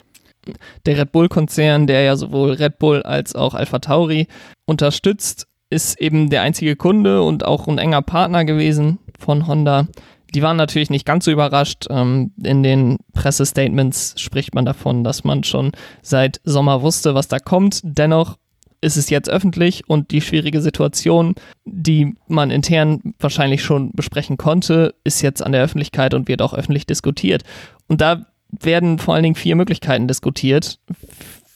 Der 0.85 0.97
Red 0.97 1.11
Bull-Konzern, 1.11 1.87
der 1.87 2.03
ja 2.03 2.15
sowohl 2.15 2.51
Red 2.53 2.77
Bull 2.77 3.01
als 3.03 3.35
auch 3.35 3.53
Alpha 3.55 3.79
Tauri 3.79 4.27
unterstützt, 4.65 5.47
ist 5.69 5.99
eben 5.99 6.29
der 6.29 6.43
einzige 6.43 6.75
Kunde 6.75 7.23
und 7.23 7.43
auch 7.43 7.67
ein 7.67 7.79
enger 7.79 8.01
Partner 8.01 8.45
gewesen 8.45 8.99
von 9.19 9.47
Honda. 9.47 9.87
Die 10.33 10.41
waren 10.41 10.57
natürlich 10.57 10.89
nicht 10.89 11.05
ganz 11.05 11.25
so 11.25 11.31
überrascht. 11.31 11.87
Ähm, 11.89 12.31
in 12.43 12.61
den 12.61 12.97
Pressestatements 13.13 14.15
spricht 14.17 14.53
man 14.53 14.65
davon, 14.65 15.03
dass 15.03 15.23
man 15.23 15.43
schon 15.43 15.71
seit 16.01 16.41
Sommer 16.43 16.81
wusste, 16.81 17.15
was 17.15 17.27
da 17.27 17.39
kommt. 17.39 17.81
Dennoch 17.83 18.37
ist 18.81 18.97
es 18.97 19.09
jetzt 19.09 19.29
öffentlich 19.29 19.87
und 19.87 20.11
die 20.11 20.21
schwierige 20.21 20.61
Situation, 20.61 21.35
die 21.65 22.15
man 22.27 22.51
intern 22.51 23.13
wahrscheinlich 23.19 23.63
schon 23.63 23.91
besprechen 23.93 24.37
konnte, 24.37 24.95
ist 25.03 25.21
jetzt 25.21 25.43
an 25.43 25.51
der 25.51 25.63
Öffentlichkeit 25.63 26.13
und 26.13 26.27
wird 26.27 26.41
auch 26.41 26.53
öffentlich 26.53 26.85
diskutiert. 26.85 27.43
Und 27.87 28.01
da 28.01 28.25
werden 28.49 28.99
vor 28.99 29.13
allen 29.13 29.23
Dingen 29.23 29.35
vier 29.35 29.55
Möglichkeiten 29.55 30.07
diskutiert, 30.07 30.79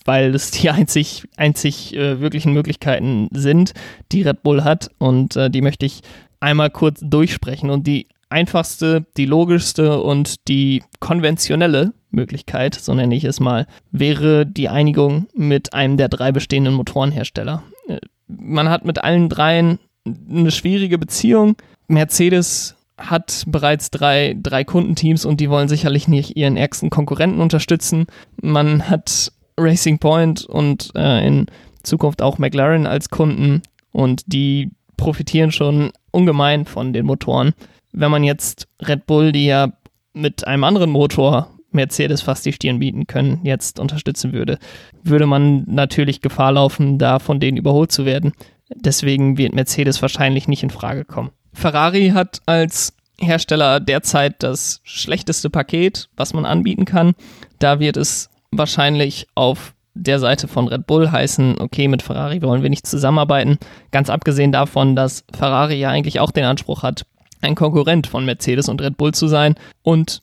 weil 0.05 0.33
es 0.33 0.51
die 0.51 0.69
einzig, 0.69 1.23
einzig 1.37 1.95
äh, 1.95 2.19
wirklichen 2.19 2.53
Möglichkeiten 2.53 3.29
sind, 3.31 3.73
die 4.11 4.23
Red 4.23 4.43
Bull 4.43 4.63
hat. 4.63 4.89
Und 4.97 5.35
äh, 5.35 5.49
die 5.49 5.61
möchte 5.61 5.85
ich 5.85 6.01
einmal 6.39 6.69
kurz 6.69 6.99
durchsprechen. 7.03 7.69
Und 7.69 7.85
die 7.85 8.07
einfachste, 8.29 9.05
die 9.17 9.25
logischste 9.25 10.01
und 10.01 10.47
die 10.47 10.83
konventionelle 10.99 11.93
Möglichkeit, 12.11 12.75
so 12.75 12.93
nenne 12.93 13.15
ich 13.15 13.23
es 13.23 13.39
mal, 13.39 13.67
wäre 13.91 14.45
die 14.45 14.69
Einigung 14.69 15.27
mit 15.33 15.73
einem 15.73 15.97
der 15.97 16.09
drei 16.09 16.31
bestehenden 16.31 16.73
Motorenhersteller. 16.73 17.63
Äh, 17.87 17.99
man 18.27 18.69
hat 18.69 18.85
mit 18.85 19.03
allen 19.03 19.29
dreien 19.29 19.79
eine 20.05 20.51
schwierige 20.51 20.97
Beziehung. 20.97 21.55
Mercedes 21.87 22.75
hat 22.97 23.43
bereits 23.47 23.91
drei, 23.91 24.35
drei 24.41 24.63
Kundenteams 24.63 25.25
und 25.25 25.39
die 25.39 25.49
wollen 25.49 25.67
sicherlich 25.67 26.07
nicht 26.07 26.35
ihren 26.35 26.57
ärgsten 26.57 26.89
Konkurrenten 26.89 27.41
unterstützen. 27.41 28.07
Man 28.41 28.89
hat 28.89 29.31
Racing 29.57 29.99
Point 29.99 30.45
und 30.45 30.91
äh, 30.95 31.25
in 31.25 31.47
Zukunft 31.83 32.21
auch 32.21 32.37
McLaren 32.37 32.85
als 32.87 33.09
Kunden 33.09 33.61
und 33.91 34.23
die 34.27 34.71
profitieren 34.97 35.51
schon 35.51 35.91
ungemein 36.11 36.65
von 36.65 36.93
den 36.93 37.05
Motoren. 37.05 37.53
Wenn 37.91 38.11
man 38.11 38.23
jetzt 38.23 38.67
Red 38.81 39.05
Bull, 39.05 39.31
die 39.31 39.45
ja 39.45 39.71
mit 40.13 40.45
einem 40.47 40.63
anderen 40.63 40.89
Motor 40.89 41.49
Mercedes 41.71 42.21
fast 42.21 42.45
die 42.45 42.53
Stirn 42.53 42.79
bieten 42.79 43.07
können, 43.07 43.41
jetzt 43.43 43.79
unterstützen 43.79 44.33
würde, 44.33 44.57
würde 45.03 45.25
man 45.25 45.63
natürlich 45.67 46.21
Gefahr 46.21 46.51
laufen, 46.51 46.97
da 46.97 47.19
von 47.19 47.39
denen 47.39 47.57
überholt 47.57 47.91
zu 47.91 48.05
werden. 48.05 48.33
Deswegen 48.73 49.37
wird 49.37 49.53
Mercedes 49.53 50.01
wahrscheinlich 50.01 50.47
nicht 50.47 50.63
in 50.63 50.69
Frage 50.69 51.05
kommen. 51.05 51.31
Ferrari 51.53 52.09
hat 52.09 52.41
als 52.45 52.93
Hersteller 53.19 53.79
derzeit 53.79 54.41
das 54.43 54.81
schlechteste 54.83 55.49
Paket, 55.49 56.09
was 56.15 56.33
man 56.33 56.45
anbieten 56.45 56.85
kann. 56.85 57.13
Da 57.59 57.79
wird 57.79 57.97
es 57.97 58.29
wahrscheinlich 58.51 59.27
auf 59.35 59.73
der 59.93 60.19
Seite 60.19 60.47
von 60.47 60.67
Red 60.67 60.87
Bull 60.87 61.11
heißen, 61.11 61.59
okay, 61.59 61.87
mit 61.87 62.01
Ferrari 62.01 62.41
wollen 62.41 62.63
wir 62.63 62.69
nicht 62.69 62.87
zusammenarbeiten. 62.87 63.57
Ganz 63.91 64.09
abgesehen 64.09 64.51
davon, 64.51 64.95
dass 64.95 65.25
Ferrari 65.33 65.75
ja 65.75 65.89
eigentlich 65.89 66.19
auch 66.19 66.31
den 66.31 66.45
Anspruch 66.45 66.83
hat, 66.83 67.05
ein 67.41 67.55
Konkurrent 67.55 68.07
von 68.07 68.25
Mercedes 68.25 68.69
und 68.69 68.81
Red 68.81 68.97
Bull 68.97 69.13
zu 69.13 69.27
sein 69.27 69.55
und 69.83 70.21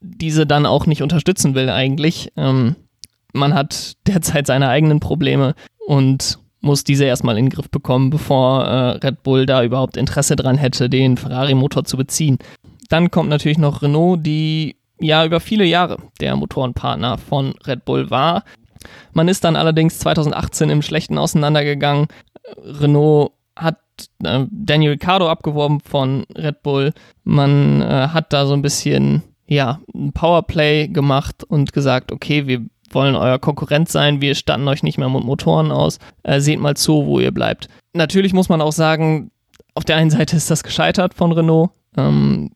diese 0.00 0.46
dann 0.46 0.66
auch 0.66 0.86
nicht 0.86 1.02
unterstützen 1.02 1.54
will 1.54 1.70
eigentlich. 1.70 2.32
Ähm, 2.36 2.76
man 3.32 3.54
hat 3.54 3.94
derzeit 4.06 4.46
seine 4.46 4.68
eigenen 4.68 5.00
Probleme 5.00 5.54
und 5.86 6.38
muss 6.60 6.84
diese 6.84 7.04
erstmal 7.04 7.38
in 7.38 7.46
den 7.46 7.52
Griff 7.52 7.70
bekommen, 7.70 8.10
bevor 8.10 8.64
äh, 8.64 8.90
Red 9.06 9.22
Bull 9.22 9.46
da 9.46 9.62
überhaupt 9.62 9.96
Interesse 9.96 10.34
dran 10.34 10.58
hätte, 10.58 10.88
den 10.88 11.16
Ferrari-Motor 11.16 11.84
zu 11.84 11.96
beziehen. 11.96 12.38
Dann 12.88 13.10
kommt 13.10 13.28
natürlich 13.28 13.58
noch 13.58 13.82
Renault, 13.82 14.24
die 14.26 14.76
ja 14.98 15.24
über 15.24 15.40
viele 15.40 15.64
Jahre 15.64 15.98
der 16.20 16.34
Motorenpartner 16.36 17.18
von 17.18 17.54
Red 17.66 17.84
Bull 17.84 18.10
war. 18.10 18.44
Man 19.12 19.28
ist 19.28 19.44
dann 19.44 19.56
allerdings 19.56 19.98
2018 19.98 20.70
im 20.70 20.82
Schlechten 20.82 21.18
auseinandergegangen. 21.18 22.08
Renault 22.64 23.32
hat 23.54 23.78
äh, 24.22 24.44
Daniel 24.50 24.92
Ricciardo 24.92 25.28
abgeworben 25.28 25.80
von 25.80 26.24
Red 26.36 26.62
Bull. 26.62 26.92
Man 27.24 27.82
äh, 27.82 28.08
hat 28.08 28.32
da 28.32 28.46
so 28.46 28.54
ein 28.54 28.62
bisschen 28.62 29.22
ja, 29.46 29.80
ein 29.94 30.12
Powerplay 30.12 30.88
gemacht 30.88 31.44
und 31.44 31.72
gesagt, 31.72 32.12
okay, 32.12 32.46
wir 32.46 32.64
wollen 32.90 33.16
euer 33.16 33.38
Konkurrent 33.38 33.88
sein, 33.88 34.20
wir 34.20 34.34
statten 34.34 34.66
euch 34.68 34.82
nicht 34.82 34.98
mehr 34.98 35.08
mit 35.08 35.24
Motoren 35.24 35.70
aus, 35.70 35.98
äh, 36.22 36.40
seht 36.40 36.60
mal 36.60 36.76
zu, 36.76 37.06
wo 37.06 37.20
ihr 37.20 37.32
bleibt. 37.32 37.68
Natürlich 37.92 38.32
muss 38.32 38.48
man 38.48 38.60
auch 38.60 38.72
sagen, 38.72 39.30
auf 39.74 39.84
der 39.84 39.96
einen 39.96 40.10
Seite 40.10 40.36
ist 40.36 40.50
das 40.50 40.62
gescheitert 40.62 41.14
von 41.14 41.32
Renault. 41.32 41.70
Ähm, 41.96 42.50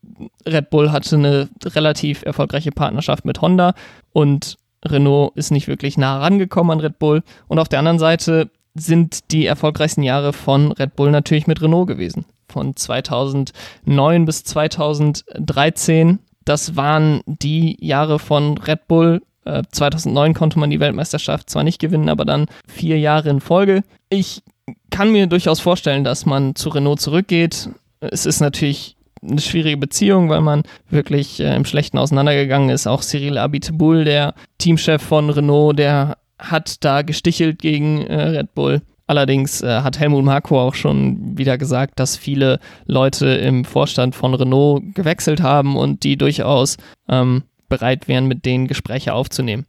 Red 0.47 0.71
Bull 0.71 0.93
hatte 0.93 1.17
eine 1.17 1.49
relativ 1.65 2.23
erfolgreiche 2.23 2.73
Partnerschaft 2.73 3.25
mit 3.25 3.41
Honda 3.41 3.75
und 4.13 4.57
Renault 4.85 5.37
ist 5.37 5.51
nicht 5.51 5.69
wirklich 5.69 5.99
nah 5.99 6.19
rangekommen 6.19 6.73
an 6.73 6.81
Red 6.81 6.99
Bull. 6.99 7.23
Und 7.49 7.59
auf 7.59 7.69
der 7.69 7.79
anderen 7.79 7.99
Seite 7.99 8.51
sind 8.75 9.31
die 9.33 9.47
erfolgreichsten 9.47 10.03
Jahre 10.03 10.33
von 10.33 10.73
Red 10.73 10.97
Bull 10.97 11.11
natürlich 11.11 11.47
mit 11.47 11.61
Renault 11.61 11.89
gewesen. 11.89 12.25
Von 12.49 12.77
2009 12.77 14.25
bis 14.25 14.45
2013 14.45 16.19
das 16.45 16.77
waren 16.77 17.23
die 17.27 17.77
Jahre 17.81 18.19
von 18.19 18.59
Red 18.59 18.89
Bull. 18.89 19.23
2009 19.45 20.31
äh, 20.31 20.35
konnte 20.35 20.59
man 20.59 20.71
die 20.71 20.81
Weltmeisterschaft 20.81 21.49
zwar 21.49 21.65
nicht 21.65 21.79
gewinnen, 21.79 22.09
aber 22.09 22.25
dann 22.25 22.47
vier 22.67 22.99
Jahre 22.99 23.31
in 23.31 23.41
Folge. 23.41 23.83
Ich 24.09 24.43
kann 24.91 25.13
mir 25.13 25.27
durchaus 25.27 25.61
vorstellen, 25.61 26.05
dass 26.05 26.27
man 26.27 26.55
zu 26.55 26.69
Renault 26.69 27.01
zurückgeht. 27.01 27.71
Es 28.01 28.27
ist 28.27 28.41
natürlich 28.41 28.97
eine 29.23 29.41
schwierige 29.41 29.77
Beziehung, 29.77 30.29
weil 30.29 30.41
man 30.41 30.63
wirklich 30.89 31.41
äh, 31.41 31.55
im 31.55 31.65
Schlechten 31.65 31.99
auseinandergegangen 31.99 32.71
ist. 32.71 32.87
Auch 32.87 33.03
Cyril 33.03 33.39
Abiteboul, 33.39 34.05
der 34.05 34.35
Teamchef 34.59 35.03
von 35.03 35.31
Renault, 35.31 35.79
der 35.79 36.17
hat 36.41 36.85
da 36.85 37.03
gestichelt 37.03 37.61
gegen 37.61 38.07
äh, 38.07 38.23
Red 38.23 38.55
Bull. 38.55 38.83
Allerdings 39.07 39.61
äh, 39.61 39.81
hat 39.81 39.99
Helmut 39.99 40.25
Marko 40.25 40.61
auch 40.61 40.75
schon 40.75 41.37
wieder 41.37 41.59
gesagt, 41.59 41.99
dass 41.99 42.17
viele 42.17 42.61
Leute 42.87 43.27
im 43.27 43.65
Vorstand 43.65 44.15
von 44.15 44.35
Renault 44.35 44.95
gewechselt 44.95 45.43
haben 45.43 45.77
und 45.77 46.05
die 46.05 46.17
durchaus 46.17 46.77
ähm, 47.09 47.43
bereit 47.69 48.07
wären, 48.07 48.27
mit 48.27 48.45
denen 48.45 48.69
Gespräche 48.69 49.13
aufzunehmen. 49.13 49.67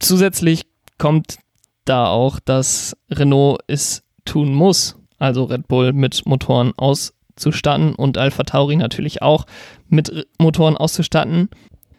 Zusätzlich 0.00 0.66
kommt 0.98 1.38
da 1.84 2.08
auch, 2.08 2.40
dass 2.40 2.96
Renault 3.10 3.60
es 3.68 4.02
tun 4.24 4.52
muss, 4.52 4.96
also 5.18 5.44
Red 5.44 5.68
Bull 5.68 5.92
mit 5.92 6.26
Motoren 6.26 6.72
auszustatten 6.76 7.94
und 7.94 8.18
Alpha 8.18 8.42
Tauri 8.42 8.74
natürlich 8.74 9.22
auch 9.22 9.46
mit 9.88 10.26
Motoren 10.38 10.76
auszustatten 10.76 11.48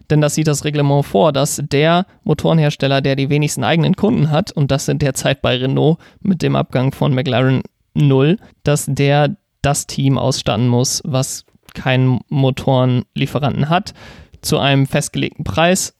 denn 0.10 0.22
das 0.22 0.36
sieht 0.36 0.48
das 0.48 0.63
Reglement 0.63 1.06
vor, 1.06 1.34
dass 1.34 1.62
der 1.63 2.06
Motorenhersteller, 2.24 3.02
der 3.02 3.15
die 3.15 3.30
wenigsten 3.30 3.63
eigenen 3.63 3.96
Kunden 3.96 4.32
hat, 4.32 4.52
und 4.52 4.72
das 4.72 4.86
sind 4.86 5.02
derzeit 5.02 5.41
bei 5.41 5.58
Renault 5.58 5.98
mit 6.22 6.41
dem 6.41 6.56
Abgang 6.56 6.91
von 6.91 7.13
McLaren 7.13 7.63
0, 7.93 8.38
dass 8.63 8.86
der 8.88 9.36
das 9.62 9.88
Team 9.88 10.17
ausstatten 10.17 10.67
muss, 10.67 11.02
was 11.06 11.46
keinen 11.74 12.22
Motorenlieferanten 12.30 13.70
hat, 13.70 13.93
zu 14.41 14.58
einem 14.58 14.88
festgelegten 14.88 15.43
Preis. 15.43 15.93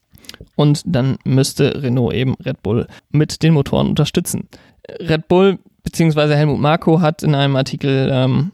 Und 0.56 0.84
dann 0.86 1.18
müsste 1.24 1.82
Renault 1.82 2.14
eben 2.14 2.36
Red 2.36 2.62
Bull 2.62 2.88
mit 3.10 3.44
den 3.44 3.54
Motoren 3.54 3.88
unterstützen. 3.88 4.48
Red 5.00 5.28
Bull 5.28 5.60
bzw. 5.84 6.36
Helmut 6.36 6.60
Marko 6.60 7.02
hat 7.02 7.24
in 7.24 7.36
einem 7.36 7.56
Artikel 7.56 8.10
ähm, 8.12 8.52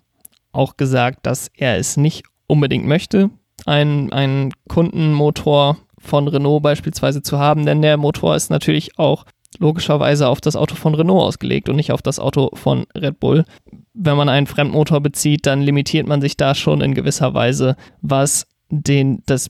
auch 0.51 0.77
gesagt, 0.77 1.25
dass 1.25 1.49
er 1.55 1.77
es 1.77 1.97
nicht 1.97 2.23
unbedingt 2.47 2.85
möchte, 2.85 3.29
einen, 3.65 4.11
einen 4.11 4.53
Kundenmotor 4.67 5.77
von 5.99 6.27
Renault 6.27 6.63
beispielsweise 6.63 7.21
zu 7.21 7.39
haben, 7.39 7.65
denn 7.65 7.81
der 7.81 7.97
Motor 7.97 8.35
ist 8.35 8.49
natürlich 8.49 8.99
auch 8.99 9.25
logischerweise 9.59 10.27
auf 10.27 10.41
das 10.41 10.55
Auto 10.55 10.75
von 10.75 10.95
Renault 10.95 11.23
ausgelegt 11.23 11.69
und 11.69 11.75
nicht 11.75 11.91
auf 11.91 12.01
das 12.01 12.19
Auto 12.19 12.49
von 12.55 12.85
Red 12.95 13.19
Bull. 13.19 13.45
Wenn 13.93 14.17
man 14.17 14.29
einen 14.29 14.47
Fremdmotor 14.47 15.01
bezieht, 15.01 15.45
dann 15.45 15.61
limitiert 15.61 16.07
man 16.07 16.21
sich 16.21 16.37
da 16.37 16.55
schon 16.55 16.81
in 16.81 16.95
gewisser 16.95 17.33
Weise, 17.33 17.75
was 18.01 18.47
den, 18.69 19.21
das 19.25 19.49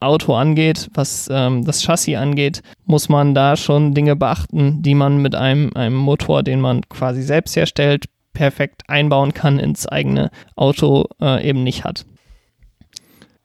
Auto 0.00 0.34
angeht, 0.34 0.90
was 0.94 1.28
ähm, 1.30 1.64
das 1.64 1.82
Chassis 1.82 2.16
angeht, 2.16 2.62
muss 2.84 3.08
man 3.08 3.34
da 3.34 3.56
schon 3.56 3.94
Dinge 3.94 4.16
beachten, 4.16 4.82
die 4.82 4.94
man 4.94 5.18
mit 5.18 5.34
einem, 5.34 5.72
einem 5.74 5.96
Motor, 5.96 6.42
den 6.42 6.60
man 6.60 6.82
quasi 6.88 7.22
selbst 7.22 7.56
herstellt, 7.56 8.06
perfekt 8.32 8.82
einbauen 8.88 9.32
kann 9.32 9.58
ins 9.58 9.86
eigene 9.86 10.30
Auto, 10.56 11.06
äh, 11.20 11.48
eben 11.48 11.62
nicht 11.62 11.84
hat. 11.84 12.04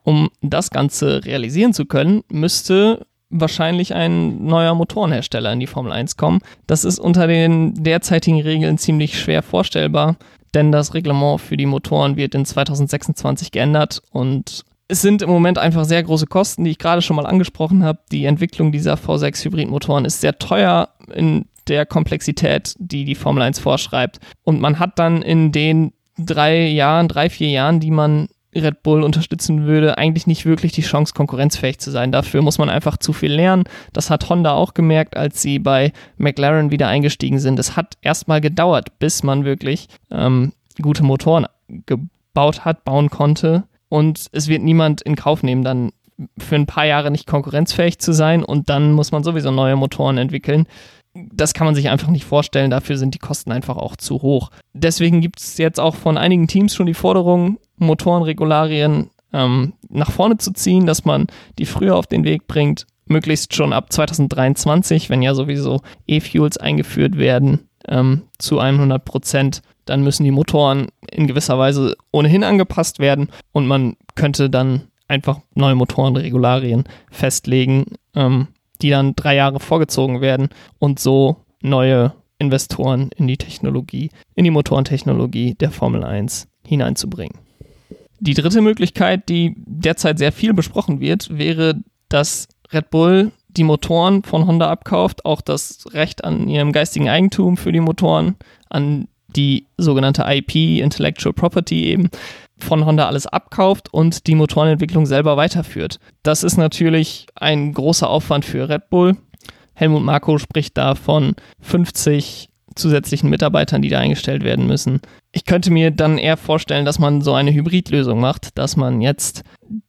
Um 0.09 0.31
das 0.41 0.71
Ganze 0.71 1.23
realisieren 1.23 1.71
zu 1.71 1.85
können, 1.85 2.23
müsste 2.31 3.05
wahrscheinlich 3.29 3.93
ein 3.93 4.43
neuer 4.43 4.73
Motorenhersteller 4.73 5.53
in 5.53 5.59
die 5.59 5.67
Formel 5.67 5.91
1 5.91 6.17
kommen. 6.17 6.39
Das 6.65 6.83
ist 6.83 6.97
unter 6.97 7.27
den 7.27 7.75
derzeitigen 7.75 8.41
Regeln 8.41 8.79
ziemlich 8.79 9.19
schwer 9.19 9.43
vorstellbar, 9.43 10.15
denn 10.55 10.71
das 10.71 10.95
Reglement 10.95 11.39
für 11.41 11.57
die 11.57 11.67
Motoren 11.67 12.17
wird 12.17 12.33
in 12.33 12.43
2026 12.43 13.51
geändert 13.51 14.01
und 14.09 14.65
es 14.87 15.03
sind 15.03 15.21
im 15.21 15.29
Moment 15.29 15.59
einfach 15.59 15.85
sehr 15.85 16.01
große 16.01 16.25
Kosten, 16.25 16.63
die 16.63 16.71
ich 16.71 16.79
gerade 16.79 17.03
schon 17.03 17.15
mal 17.15 17.27
angesprochen 17.27 17.83
habe. 17.83 17.99
Die 18.11 18.25
Entwicklung 18.25 18.71
dieser 18.71 18.95
V6 18.95 19.45
Hybridmotoren 19.45 20.05
ist 20.05 20.21
sehr 20.21 20.39
teuer 20.39 20.89
in 21.13 21.45
der 21.67 21.85
Komplexität, 21.85 22.73
die 22.79 23.05
die 23.05 23.13
Formel 23.13 23.43
1 23.43 23.59
vorschreibt. 23.59 24.19
Und 24.43 24.59
man 24.59 24.79
hat 24.79 24.97
dann 24.97 25.21
in 25.21 25.51
den 25.51 25.93
drei 26.17 26.65
Jahren, 26.65 27.07
drei, 27.07 27.29
vier 27.29 27.49
Jahren, 27.49 27.79
die 27.79 27.91
man 27.91 28.27
Red 28.55 28.83
Bull 28.83 29.03
unterstützen 29.03 29.65
würde, 29.65 29.97
eigentlich 29.97 30.27
nicht 30.27 30.45
wirklich 30.45 30.71
die 30.71 30.81
Chance, 30.81 31.13
konkurrenzfähig 31.13 31.79
zu 31.79 31.91
sein. 31.91 32.11
Dafür 32.11 32.41
muss 32.41 32.57
man 32.57 32.69
einfach 32.69 32.97
zu 32.97 33.13
viel 33.13 33.31
lernen. 33.31 33.65
Das 33.93 34.09
hat 34.09 34.29
Honda 34.29 34.53
auch 34.53 34.73
gemerkt, 34.73 35.15
als 35.15 35.41
sie 35.41 35.59
bei 35.59 35.93
McLaren 36.17 36.71
wieder 36.71 36.87
eingestiegen 36.87 37.39
sind. 37.39 37.59
Es 37.59 37.75
hat 37.75 37.95
erstmal 38.01 38.41
gedauert, 38.41 38.97
bis 38.99 39.23
man 39.23 39.45
wirklich 39.45 39.87
ähm, 40.09 40.53
gute 40.81 41.03
Motoren 41.03 41.45
gebaut 41.85 42.65
hat, 42.65 42.83
bauen 42.85 43.09
konnte. 43.09 43.65
Und 43.87 44.27
es 44.31 44.47
wird 44.47 44.63
niemand 44.63 45.01
in 45.01 45.15
Kauf 45.15 45.43
nehmen, 45.43 45.63
dann 45.63 45.91
für 46.37 46.55
ein 46.55 46.65
paar 46.65 46.85
Jahre 46.85 47.11
nicht 47.11 47.27
konkurrenzfähig 47.27 47.99
zu 47.99 48.11
sein 48.11 48.43
und 48.43 48.69
dann 48.69 48.91
muss 48.91 49.13
man 49.13 49.23
sowieso 49.23 49.51
neue 49.51 49.77
Motoren 49.77 50.17
entwickeln 50.17 50.67
das 51.13 51.53
kann 51.53 51.65
man 51.65 51.75
sich 51.75 51.89
einfach 51.89 52.09
nicht 52.09 52.25
vorstellen. 52.25 52.71
Dafür 52.71 52.97
sind 52.97 53.13
die 53.13 53.19
Kosten 53.19 53.51
einfach 53.51 53.77
auch 53.77 53.95
zu 53.95 54.21
hoch. 54.21 54.51
Deswegen 54.73 55.21
gibt 55.21 55.39
es 55.39 55.57
jetzt 55.57 55.79
auch 55.79 55.95
von 55.95 56.17
einigen 56.17 56.47
Teams 56.47 56.75
schon 56.75 56.85
die 56.85 56.93
Forderung, 56.93 57.57
Motorenregularien 57.79 59.09
ähm, 59.33 59.73
nach 59.89 60.11
vorne 60.11 60.37
zu 60.37 60.51
ziehen, 60.53 60.85
dass 60.85 61.05
man 61.05 61.27
die 61.57 61.65
früher 61.65 61.95
auf 61.95 62.07
den 62.07 62.23
Weg 62.23 62.47
bringt, 62.47 62.85
möglichst 63.05 63.55
schon 63.55 63.73
ab 63.73 63.91
2023, 63.91 65.09
wenn 65.09 65.21
ja 65.21 65.33
sowieso 65.33 65.81
E-Fuels 66.07 66.57
eingeführt 66.57 67.17
werden, 67.17 67.67
ähm, 67.87 68.23
zu 68.37 68.59
100 68.59 69.03
Prozent. 69.03 69.61
Dann 69.85 70.03
müssen 70.03 70.23
die 70.23 70.31
Motoren 70.31 70.87
in 71.11 71.27
gewisser 71.27 71.57
Weise 71.57 71.95
ohnehin 72.11 72.43
angepasst 72.43 72.99
werden 72.99 73.29
und 73.51 73.67
man 73.67 73.95
könnte 74.15 74.49
dann 74.49 74.83
einfach 75.07 75.39
neue 75.55 75.75
Motorenregularien 75.75 76.83
festlegen, 77.09 77.85
ähm, 78.15 78.47
die 78.81 78.91
dann 78.91 79.15
drei 79.15 79.35
Jahre 79.35 79.59
vorgezogen 79.59 80.21
werden 80.21 80.49
und 80.77 80.99
so 80.99 81.37
neue 81.61 82.13
Investoren 82.37 83.09
in 83.17 83.27
die 83.27 83.37
Technologie, 83.37 84.11
in 84.35 84.45
die 84.45 84.51
Motorentechnologie 84.51 85.55
der 85.55 85.71
Formel 85.71 86.03
1 86.03 86.47
hineinzubringen. 86.65 87.37
Die 88.19 88.33
dritte 88.33 88.61
Möglichkeit, 88.61 89.29
die 89.29 89.55
derzeit 89.57 90.19
sehr 90.19 90.31
viel 90.31 90.53
besprochen 90.53 90.99
wird, 90.99 91.37
wäre, 91.37 91.75
dass 92.09 92.47
Red 92.71 92.89
Bull 92.89 93.31
die 93.49 93.63
Motoren 93.63 94.23
von 94.23 94.45
Honda 94.45 94.69
abkauft, 94.69 95.25
auch 95.25 95.41
das 95.41 95.85
Recht 95.93 96.23
an 96.23 96.47
ihrem 96.47 96.71
geistigen 96.71 97.09
Eigentum 97.09 97.57
für 97.57 97.71
die 97.71 97.79
Motoren, 97.79 98.35
an 98.69 99.07
die 99.35 99.67
sogenannte 99.77 100.23
IP, 100.27 100.55
Intellectual 100.81 101.33
Property 101.33 101.85
eben, 101.85 102.09
von 102.57 102.85
Honda 102.85 103.07
alles 103.07 103.25
abkauft 103.25 103.93
und 103.93 104.27
die 104.27 104.35
Motorenentwicklung 104.35 105.05
selber 105.05 105.37
weiterführt. 105.37 105.99
Das 106.23 106.43
ist 106.43 106.57
natürlich 106.57 107.27
ein 107.35 107.73
großer 107.73 108.09
Aufwand 108.09 108.45
für 108.45 108.67
Red 108.67 108.89
Bull. 108.89 109.17
Helmut 109.73 110.03
Marko 110.03 110.37
spricht 110.37 110.77
da 110.77 110.93
von 110.95 111.35
50 111.61 112.48
zusätzlichen 112.79 113.29
Mitarbeitern, 113.29 113.81
die 113.81 113.89
da 113.89 113.99
eingestellt 113.99 114.43
werden 114.43 114.67
müssen. 114.67 115.01
Ich 115.31 115.45
könnte 115.45 115.71
mir 115.71 115.91
dann 115.91 116.17
eher 116.17 116.37
vorstellen, 116.37 116.85
dass 116.85 116.99
man 116.99 117.21
so 117.21 117.33
eine 117.33 117.53
Hybridlösung 117.53 118.19
macht, 118.19 118.57
dass 118.57 118.75
man 118.75 119.01
jetzt 119.01 119.43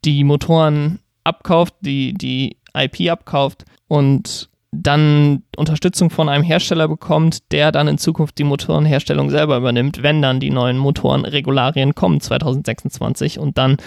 die 0.05 0.25
Motoren 0.25 0.99
abkauft, 1.25 1.75
die, 1.81 2.13
die 2.15 2.57
IP 2.75 3.11
abkauft 3.11 3.65
und 3.89 4.51
dann 4.73 5.43
Unterstützung 5.57 6.11
von 6.11 6.29
einem 6.29 6.45
Hersteller 6.45 6.87
bekommt, 6.87 7.51
der 7.53 7.73
dann 7.73 7.89
in 7.89 7.99
Zukunft 7.99 8.39
die 8.39 8.45
Motorenherstellung 8.45 9.31
selber 9.31 9.57
übernimmt, 9.57 10.03
wenn 10.03 10.23
dann 10.23 10.39
die 10.39 10.51
neuen 10.51 10.79
Motorenregularien 10.79 11.95
kommen 11.95 12.21
2026 12.21 13.39
und 13.39 13.59
dann 13.59 13.79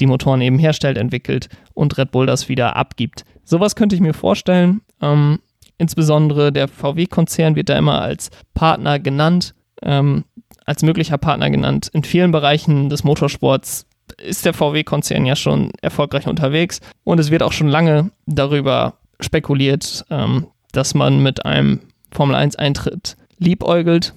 die 0.00 0.06
Motoren 0.06 0.42
eben 0.42 0.58
herstellt, 0.58 0.98
entwickelt 0.98 1.48
und 1.74 1.96
Red 1.96 2.10
Bull 2.10 2.26
das 2.26 2.48
wieder 2.48 2.76
abgibt. 2.76 3.24
Sowas 3.42 3.74
könnte 3.74 3.96
ich 3.96 4.02
mir 4.02 4.14
vorstellen. 4.14 4.82
Ähm, 5.00 5.38
insbesondere 5.78 6.52
der 6.52 6.68
VW-Konzern 6.68 7.56
wird 7.56 7.68
da 7.68 7.78
immer 7.78 8.00
als 8.00 8.30
Partner 8.54 8.98
genannt, 8.98 9.54
ähm, 9.82 10.24
als 10.66 10.82
möglicher 10.82 11.18
Partner 11.18 11.50
genannt. 11.50 11.88
In 11.92 12.04
vielen 12.04 12.32
Bereichen 12.32 12.90
des 12.90 13.04
Motorsports 13.04 13.86
ist 14.18 14.44
der 14.44 14.54
VW-Konzern 14.54 15.26
ja 15.26 15.36
schon 15.36 15.70
erfolgreich 15.80 16.26
unterwegs 16.26 16.80
und 17.04 17.20
es 17.20 17.30
wird 17.30 17.42
auch 17.42 17.52
schon 17.52 17.68
lange 17.68 18.10
darüber 18.26 18.94
spekuliert, 19.20 20.04
ähm, 20.10 20.48
dass 20.72 20.94
man 20.94 21.22
mit 21.22 21.44
einem 21.44 21.80
Formel 22.12 22.36
1-Eintritt 22.36 23.16
liebäugelt. 23.38 24.14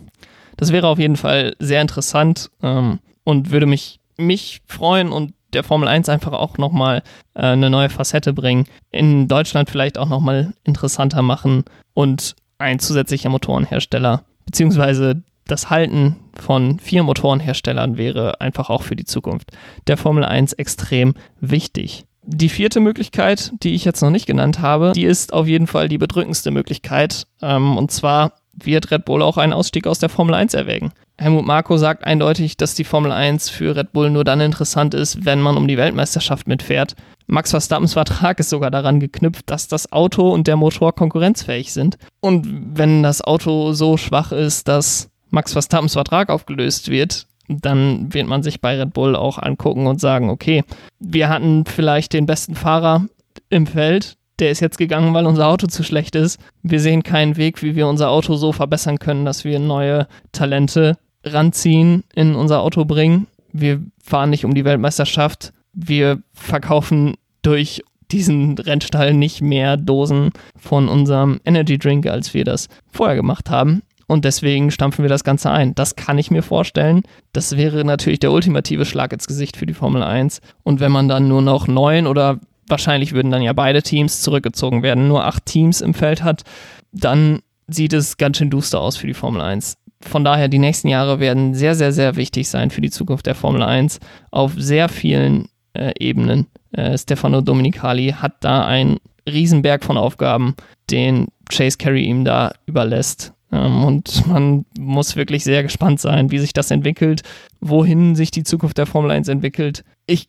Das 0.57 0.71
wäre 0.71 0.87
auf 0.87 0.99
jeden 0.99 1.17
Fall 1.17 1.55
sehr 1.59 1.81
interessant 1.81 2.51
ähm, 2.61 2.99
und 3.23 3.51
würde 3.51 3.65
mich, 3.65 3.99
mich 4.17 4.61
freuen 4.65 5.11
und 5.11 5.33
der 5.53 5.63
Formel 5.63 5.87
1 5.87 6.09
einfach 6.09 6.33
auch 6.33 6.57
nochmal 6.57 7.03
äh, 7.33 7.41
eine 7.41 7.69
neue 7.69 7.89
Facette 7.89 8.33
bringen. 8.33 8.65
In 8.91 9.27
Deutschland 9.27 9.69
vielleicht 9.69 9.97
auch 9.97 10.09
nochmal 10.09 10.53
interessanter 10.63 11.21
machen 11.21 11.63
und 11.93 12.35
ein 12.57 12.79
zusätzlicher 12.79 13.29
Motorenhersteller 13.29 14.23
beziehungsweise 14.45 15.23
das 15.45 15.69
Halten 15.69 16.17
von 16.33 16.79
vier 16.79 17.03
Motorenherstellern 17.03 17.97
wäre 17.97 18.41
einfach 18.41 18.69
auch 18.69 18.83
für 18.83 18.95
die 18.95 19.05
Zukunft 19.05 19.51
der 19.87 19.97
Formel 19.97 20.23
1 20.23 20.53
extrem 20.53 21.13
wichtig. 21.39 22.05
Die 22.23 22.49
vierte 22.49 22.79
Möglichkeit, 22.79 23.51
die 23.63 23.73
ich 23.73 23.83
jetzt 23.83 24.01
noch 24.01 24.11
nicht 24.11 24.27
genannt 24.27 24.59
habe, 24.59 24.91
die 24.93 25.05
ist 25.05 25.33
auf 25.33 25.47
jeden 25.47 25.67
Fall 25.67 25.89
die 25.89 25.97
bedrückendste 25.97 26.51
Möglichkeit. 26.51 27.25
Ähm, 27.41 27.77
und 27.77 27.91
zwar 27.91 28.33
wird 28.65 28.91
Red 28.91 29.05
Bull 29.05 29.21
auch 29.21 29.37
einen 29.37 29.53
Ausstieg 29.53 29.87
aus 29.87 29.99
der 29.99 30.09
Formel 30.09 30.35
1 30.35 30.53
erwägen. 30.53 30.91
Helmut 31.17 31.45
Marko 31.45 31.77
sagt 31.77 32.03
eindeutig, 32.03 32.57
dass 32.57 32.73
die 32.73 32.83
Formel 32.83 33.11
1 33.11 33.49
für 33.49 33.75
Red 33.75 33.93
Bull 33.93 34.09
nur 34.09 34.23
dann 34.23 34.41
interessant 34.41 34.93
ist, 34.93 35.25
wenn 35.25 35.41
man 35.41 35.57
um 35.57 35.67
die 35.67 35.77
Weltmeisterschaft 35.77 36.47
mitfährt. 36.47 36.95
Max 37.27 37.51
Verstappens 37.51 37.93
Vertrag 37.93 38.39
ist 38.39 38.49
sogar 38.49 38.71
daran 38.71 38.99
geknüpft, 38.99 39.49
dass 39.49 39.67
das 39.67 39.91
Auto 39.91 40.29
und 40.29 40.47
der 40.47 40.57
Motor 40.57 40.93
konkurrenzfähig 40.93 41.71
sind. 41.71 41.97
Und 42.19 42.77
wenn 42.77 43.03
das 43.03 43.21
Auto 43.21 43.73
so 43.73 43.97
schwach 43.97 44.31
ist, 44.31 44.67
dass 44.67 45.09
Max 45.29 45.53
Verstappens 45.53 45.93
Vertrag 45.93 46.29
aufgelöst 46.29 46.89
wird, 46.89 47.27
dann 47.47 48.13
wird 48.13 48.27
man 48.27 48.43
sich 48.43 48.61
bei 48.61 48.77
Red 48.77 48.93
Bull 48.93 49.15
auch 49.15 49.37
angucken 49.37 49.87
und 49.87 49.99
sagen, 49.99 50.29
okay, 50.29 50.63
wir 50.99 51.29
hatten 51.29 51.65
vielleicht 51.65 52.13
den 52.13 52.25
besten 52.25 52.55
Fahrer 52.55 53.05
im 53.49 53.67
Feld, 53.67 54.17
der 54.41 54.51
ist 54.51 54.59
jetzt 54.59 54.77
gegangen, 54.77 55.13
weil 55.13 55.25
unser 55.25 55.47
Auto 55.47 55.67
zu 55.67 55.83
schlecht 55.83 56.15
ist. 56.15 56.39
Wir 56.63 56.79
sehen 56.79 57.03
keinen 57.03 57.37
Weg, 57.37 57.63
wie 57.63 57.75
wir 57.75 57.87
unser 57.87 58.09
Auto 58.09 58.35
so 58.35 58.51
verbessern 58.51 58.99
können, 58.99 59.23
dass 59.23 59.45
wir 59.45 59.59
neue 59.59 60.07
Talente 60.31 60.97
ranziehen, 61.23 62.03
in 62.15 62.35
unser 62.35 62.61
Auto 62.61 62.83
bringen. 62.83 63.27
Wir 63.53 63.81
fahren 64.03 64.31
nicht 64.31 64.43
um 64.43 64.55
die 64.55 64.65
Weltmeisterschaft. 64.65 65.53
Wir 65.73 66.21
verkaufen 66.33 67.15
durch 67.43 67.83
diesen 68.11 68.57
Rennstall 68.57 69.13
nicht 69.13 69.41
mehr 69.41 69.77
Dosen 69.77 70.31
von 70.57 70.89
unserem 70.89 71.39
Energy 71.45 71.77
Drink, 71.77 72.07
als 72.07 72.33
wir 72.33 72.43
das 72.43 72.67
vorher 72.91 73.15
gemacht 73.15 73.49
haben 73.49 73.83
und 74.11 74.25
deswegen 74.25 74.71
stampfen 74.71 75.03
wir 75.03 75.09
das 75.09 75.23
Ganze 75.23 75.51
ein. 75.51 75.73
Das 75.73 75.95
kann 75.95 76.17
ich 76.17 76.31
mir 76.31 76.43
vorstellen. 76.43 77.03
Das 77.31 77.55
wäre 77.55 77.85
natürlich 77.85 78.19
der 78.19 78.33
ultimative 78.33 78.83
Schlag 78.83 79.13
ins 79.13 79.25
Gesicht 79.25 79.55
für 79.55 79.65
die 79.65 79.73
Formel 79.73 80.03
1. 80.03 80.41
Und 80.63 80.81
wenn 80.81 80.91
man 80.91 81.07
dann 81.07 81.29
nur 81.29 81.41
noch 81.41 81.69
neun 81.69 82.07
oder 82.07 82.37
wahrscheinlich 82.67 83.13
würden 83.13 83.31
dann 83.31 83.41
ja 83.41 83.53
beide 83.53 83.81
Teams 83.83 84.21
zurückgezogen 84.21 84.83
werden, 84.83 85.07
nur 85.07 85.25
acht 85.25 85.45
Teams 85.45 85.81
im 85.81 85.93
Feld 85.93 86.23
hat, 86.23 86.43
dann 86.91 87.41
sieht 87.67 87.93
es 87.93 88.17
ganz 88.17 88.37
schön 88.37 88.49
duster 88.49 88.81
aus 88.81 88.97
für 88.97 89.07
die 89.07 89.13
Formel 89.13 89.41
1. 89.41 89.77
Von 90.01 90.23
daher, 90.23 90.47
die 90.47 90.59
nächsten 90.59 90.87
Jahre 90.87 91.19
werden 91.19 91.53
sehr, 91.53 91.75
sehr, 91.75 91.91
sehr 91.91 92.15
wichtig 92.15 92.49
sein 92.49 92.71
für 92.71 92.81
die 92.81 92.89
Zukunft 92.89 93.27
der 93.27 93.35
Formel 93.35 93.61
1 93.61 93.99
auf 94.31 94.53
sehr 94.57 94.89
vielen 94.89 95.47
äh, 95.73 95.93
Ebenen. 95.99 96.47
Äh, 96.71 96.97
Stefano 96.97 97.41
Dominicali 97.41 98.15
hat 98.17 98.33
da 98.41 98.65
einen 98.65 98.97
Riesenberg 99.29 99.83
von 99.83 99.97
Aufgaben, 99.97 100.55
den 100.89 101.27
Chase 101.49 101.77
Carey 101.77 102.03
ihm 102.03 102.25
da 102.25 102.51
überlässt. 102.65 103.33
Ähm, 103.51 103.83
und 103.83 104.25
man 104.27 104.65
muss 104.79 105.15
wirklich 105.15 105.43
sehr 105.43 105.63
gespannt 105.63 105.99
sein, 105.99 106.31
wie 106.31 106.39
sich 106.39 106.53
das 106.53 106.71
entwickelt, 106.71 107.21
wohin 107.59 108.15
sich 108.15 108.31
die 108.31 108.43
Zukunft 108.43 108.77
der 108.77 108.85
Formel 108.85 109.11
1 109.11 109.27
entwickelt. 109.27 109.83
Ich 110.07 110.27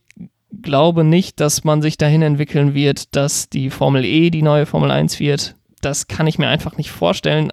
glaube 0.62 1.04
nicht, 1.04 1.40
dass 1.40 1.64
man 1.64 1.82
sich 1.82 1.98
dahin 1.98 2.22
entwickeln 2.22 2.74
wird, 2.74 3.14
dass 3.16 3.48
die 3.48 3.70
Formel 3.70 4.04
E 4.04 4.30
die 4.30 4.42
neue 4.42 4.66
Formel 4.66 4.90
1 4.90 5.20
wird. 5.20 5.56
Das 5.80 6.06
kann 6.06 6.26
ich 6.26 6.38
mir 6.38 6.48
einfach 6.48 6.76
nicht 6.76 6.90
vorstellen. 6.90 7.50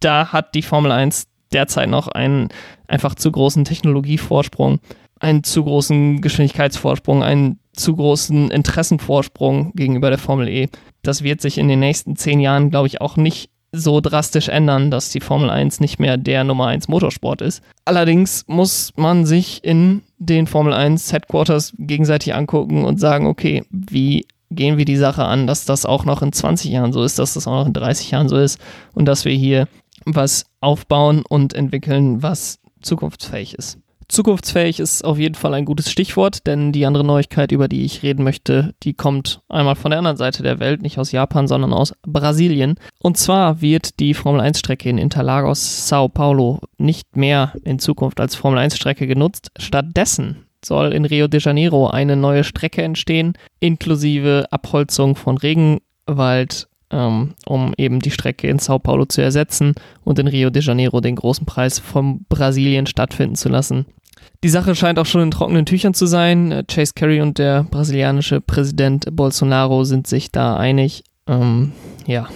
Da 0.00 0.32
hat 0.32 0.54
die 0.54 0.62
Formel 0.62 0.92
1 0.92 1.28
derzeit 1.52 1.88
noch 1.88 2.08
einen 2.08 2.48
einfach 2.86 3.14
zu 3.14 3.30
großen 3.30 3.64
Technologievorsprung, 3.64 4.80
einen 5.20 5.44
zu 5.44 5.64
großen 5.64 6.20
Geschwindigkeitsvorsprung, 6.20 7.22
einen 7.22 7.60
zu 7.72 7.94
großen 7.94 8.50
Interessenvorsprung 8.50 9.72
gegenüber 9.74 10.10
der 10.10 10.18
Formel 10.18 10.48
E. 10.48 10.68
Das 11.02 11.22
wird 11.22 11.40
sich 11.40 11.58
in 11.58 11.68
den 11.68 11.80
nächsten 11.80 12.16
zehn 12.16 12.40
Jahren, 12.40 12.70
glaube 12.70 12.88
ich, 12.88 13.00
auch 13.00 13.16
nicht 13.16 13.50
so 13.72 14.00
drastisch 14.00 14.48
ändern, 14.48 14.90
dass 14.90 15.10
die 15.10 15.20
Formel 15.20 15.50
1 15.50 15.80
nicht 15.80 15.98
mehr 15.98 16.16
der 16.16 16.44
Nummer 16.44 16.66
1 16.68 16.88
Motorsport 16.88 17.42
ist. 17.42 17.62
Allerdings 17.84 18.44
muss 18.46 18.92
man 18.96 19.26
sich 19.26 19.62
in 19.62 20.02
den 20.18 20.46
Formel 20.46 20.72
1 20.72 21.12
Headquarters 21.12 21.74
gegenseitig 21.78 22.34
angucken 22.34 22.84
und 22.84 22.98
sagen, 22.98 23.26
okay, 23.26 23.64
wie 23.70 24.26
gehen 24.50 24.78
wir 24.78 24.84
die 24.84 24.96
Sache 24.96 25.24
an, 25.24 25.46
dass 25.46 25.66
das 25.66 25.84
auch 25.84 26.04
noch 26.04 26.22
in 26.22 26.32
20 26.32 26.70
Jahren 26.70 26.92
so 26.92 27.02
ist, 27.02 27.18
dass 27.18 27.34
das 27.34 27.46
auch 27.46 27.60
noch 27.60 27.66
in 27.66 27.74
30 27.74 28.10
Jahren 28.10 28.28
so 28.28 28.38
ist 28.38 28.58
und 28.94 29.04
dass 29.04 29.24
wir 29.24 29.34
hier 29.34 29.68
was 30.06 30.46
aufbauen 30.60 31.22
und 31.28 31.52
entwickeln, 31.52 32.22
was 32.22 32.58
zukunftsfähig 32.80 33.54
ist. 33.54 33.78
Zukunftsfähig 34.08 34.80
ist 34.80 35.04
auf 35.04 35.18
jeden 35.18 35.34
Fall 35.34 35.52
ein 35.52 35.66
gutes 35.66 35.90
Stichwort, 35.90 36.46
denn 36.46 36.72
die 36.72 36.86
andere 36.86 37.04
Neuigkeit, 37.04 37.52
über 37.52 37.68
die 37.68 37.84
ich 37.84 38.02
reden 38.02 38.24
möchte, 38.24 38.74
die 38.82 38.94
kommt 38.94 39.42
einmal 39.48 39.76
von 39.76 39.90
der 39.90 39.98
anderen 39.98 40.16
Seite 40.16 40.42
der 40.42 40.60
Welt, 40.60 40.80
nicht 40.80 40.98
aus 40.98 41.12
Japan, 41.12 41.46
sondern 41.46 41.74
aus 41.74 41.92
Brasilien. 42.06 42.76
Und 43.00 43.18
zwar 43.18 43.60
wird 43.60 44.00
die 44.00 44.14
Formel 44.14 44.40
1 44.40 44.58
Strecke 44.58 44.88
in 44.88 44.96
Interlagos, 44.96 45.88
Sao 45.88 46.08
Paulo 46.08 46.60
nicht 46.78 47.16
mehr 47.16 47.52
in 47.64 47.78
Zukunft 47.78 48.18
als 48.18 48.34
Formel 48.34 48.58
1 48.58 48.76
Strecke 48.76 49.06
genutzt. 49.06 49.50
Stattdessen 49.58 50.46
soll 50.64 50.92
in 50.92 51.04
Rio 51.04 51.28
de 51.28 51.40
Janeiro 51.40 51.88
eine 51.88 52.16
neue 52.16 52.44
Strecke 52.44 52.82
entstehen, 52.82 53.34
inklusive 53.60 54.46
Abholzung 54.50 55.16
von 55.16 55.36
Regenwald, 55.36 56.68
ähm, 56.90 57.34
um 57.46 57.74
eben 57.76 58.00
die 58.00 58.10
Strecke 58.10 58.48
in 58.48 58.58
Sao 58.58 58.78
Paulo 58.78 59.04
zu 59.04 59.20
ersetzen 59.20 59.74
und 60.04 60.18
in 60.18 60.28
Rio 60.28 60.50
de 60.50 60.62
Janeiro 60.62 61.00
den 61.00 61.16
großen 61.16 61.46
Preis 61.46 61.78
von 61.78 62.24
Brasilien 62.28 62.86
stattfinden 62.86 63.36
zu 63.36 63.48
lassen. 63.48 63.86
Die 64.44 64.48
Sache 64.48 64.76
scheint 64.76 65.00
auch 65.00 65.06
schon 65.06 65.22
in 65.22 65.30
trockenen 65.32 65.66
Tüchern 65.66 65.94
zu 65.94 66.06
sein. 66.06 66.52
Äh, 66.52 66.64
Chase 66.64 66.92
Carey 66.94 67.20
und 67.20 67.38
der 67.38 67.64
brasilianische 67.64 68.40
Präsident 68.40 69.06
Bolsonaro 69.10 69.82
sind 69.84 70.06
sich 70.06 70.30
da 70.30 70.56
einig. 70.56 71.02
Ähm, 71.26 71.72
ja, 72.06 72.28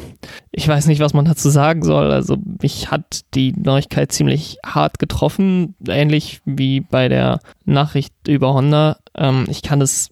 ich 0.51 0.67
weiß 0.67 0.87
nicht, 0.87 1.01
was 1.01 1.15
man 1.15 1.25
dazu 1.25 1.49
sagen 1.49 1.85
soll. 1.85 2.11
Also 2.11 2.37
mich 2.61 2.91
hat 2.91 3.21
die 3.35 3.53
Neuigkeit 3.53 4.11
ziemlich 4.11 4.59
hart 4.67 4.99
getroffen, 4.99 5.77
ähnlich 5.87 6.41
wie 6.45 6.81
bei 6.81 7.09
der 7.09 7.39
Nachricht 7.65 8.13
über 8.27 8.53
Honda. 8.53 8.99
Ähm, 9.15 9.47
ich 9.49 9.63
kann 9.63 9.81
es 9.81 10.11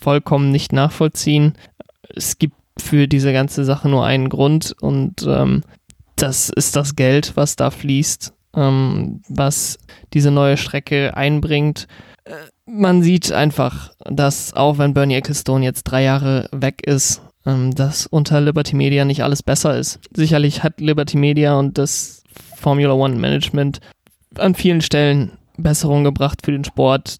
vollkommen 0.00 0.50
nicht 0.50 0.72
nachvollziehen. 0.72 1.52
Es 2.14 2.38
gibt 2.38 2.56
für 2.80 3.06
diese 3.06 3.34
ganze 3.34 3.64
Sache 3.64 3.88
nur 3.90 4.06
einen 4.06 4.30
Grund 4.30 4.74
und 4.80 5.26
ähm, 5.28 5.62
das 6.16 6.48
ist 6.48 6.74
das 6.74 6.96
Geld, 6.96 7.32
was 7.36 7.54
da 7.54 7.70
fließt 7.70 8.32
ähm, 8.54 9.22
was 9.28 9.78
diese 10.12 10.30
neue 10.30 10.56
Strecke 10.56 11.16
einbringt. 11.16 11.86
Äh, 12.24 12.32
man 12.66 13.02
sieht 13.02 13.32
einfach, 13.32 13.92
dass 14.04 14.54
auch 14.54 14.78
wenn 14.78 14.94
Bernie 14.94 15.14
Ecclestone 15.14 15.64
jetzt 15.64 15.84
drei 15.84 16.02
Jahre 16.02 16.48
weg 16.52 16.82
ist, 16.86 17.22
ähm, 17.46 17.74
dass 17.74 18.06
unter 18.06 18.40
Liberty 18.40 18.76
Media 18.76 19.04
nicht 19.04 19.22
alles 19.22 19.42
besser 19.42 19.76
ist. 19.76 20.00
Sicherlich 20.14 20.62
hat 20.62 20.80
Liberty 20.80 21.16
Media 21.16 21.58
und 21.58 21.78
das 21.78 22.22
Formula 22.56 22.92
One 22.92 23.16
Management 23.16 23.80
an 24.36 24.54
vielen 24.54 24.82
Stellen 24.82 25.32
Besserungen 25.56 26.04
gebracht 26.04 26.40
für 26.44 26.52
den 26.52 26.64
Sport, 26.64 27.18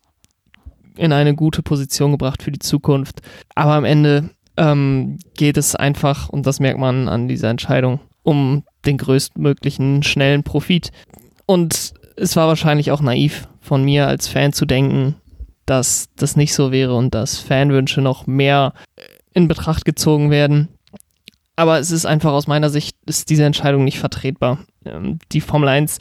in 0.96 1.12
eine 1.12 1.34
gute 1.34 1.62
Position 1.62 2.12
gebracht 2.12 2.42
für 2.42 2.52
die 2.52 2.58
Zukunft. 2.58 3.20
Aber 3.54 3.72
am 3.72 3.84
Ende 3.84 4.30
ähm, 4.56 5.18
geht 5.36 5.56
es 5.56 5.74
einfach, 5.74 6.28
und 6.28 6.46
das 6.46 6.60
merkt 6.60 6.78
man 6.78 7.08
an 7.08 7.28
dieser 7.28 7.50
Entscheidung, 7.50 8.00
um 8.22 8.64
den 8.84 8.98
größtmöglichen 8.98 10.02
schnellen 10.02 10.42
Profit. 10.42 10.90
Und 11.48 11.94
es 12.16 12.36
war 12.36 12.46
wahrscheinlich 12.46 12.90
auch 12.90 13.00
naiv 13.00 13.48
von 13.62 13.82
mir 13.82 14.06
als 14.06 14.28
Fan 14.28 14.52
zu 14.52 14.66
denken, 14.66 15.14
dass 15.64 16.10
das 16.14 16.36
nicht 16.36 16.52
so 16.52 16.72
wäre 16.72 16.94
und 16.94 17.14
dass 17.14 17.38
Fanwünsche 17.38 18.02
noch 18.02 18.26
mehr 18.26 18.74
in 19.32 19.48
Betracht 19.48 19.86
gezogen 19.86 20.30
werden. 20.30 20.68
Aber 21.56 21.78
es 21.78 21.90
ist 21.90 22.04
einfach 22.04 22.32
aus 22.32 22.48
meiner 22.48 22.68
Sicht, 22.68 22.96
ist 23.06 23.30
diese 23.30 23.44
Entscheidung 23.44 23.84
nicht 23.84 23.98
vertretbar. 23.98 24.58
Ähm, 24.84 25.20
die 25.32 25.40
Formel 25.40 25.70
1 25.70 25.98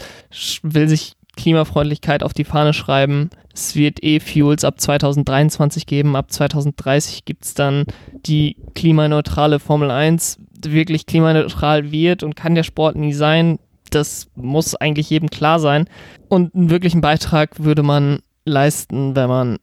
will 0.64 0.90
sich 0.90 1.14
Klimafreundlichkeit 1.38 2.24
auf 2.24 2.34
die 2.34 2.44
Fahne 2.44 2.74
schreiben. 2.74 3.30
Es 3.54 3.74
wird 3.74 4.04
E-Fuels 4.04 4.66
ab 4.66 4.82
2023 4.82 5.86
geben. 5.86 6.18
Ab 6.18 6.30
2030 6.30 7.24
gibt 7.24 7.46
es 7.46 7.54
dann 7.54 7.86
die 8.26 8.58
klimaneutrale 8.76 9.60
Formel 9.60 9.92
1. 9.92 10.40
Wirklich 10.66 11.06
klimaneutral 11.06 11.92
wird 11.92 12.24
und 12.24 12.36
kann 12.36 12.54
der 12.54 12.64
Sport 12.64 12.98
nie 12.98 13.14
sein. 13.14 13.60
Das 13.90 14.28
muss 14.36 14.76
eigentlich 14.76 15.10
jedem 15.10 15.30
klar 15.30 15.60
sein. 15.60 15.90
Und 16.30 16.54
einen 16.56 16.70
wirklichen 16.70 17.02
Beitrag 17.02 17.64
würde 17.64 17.84
man 17.84 18.20
leisten, 18.46 19.16
wenn 19.16 19.30
man 19.30 19.58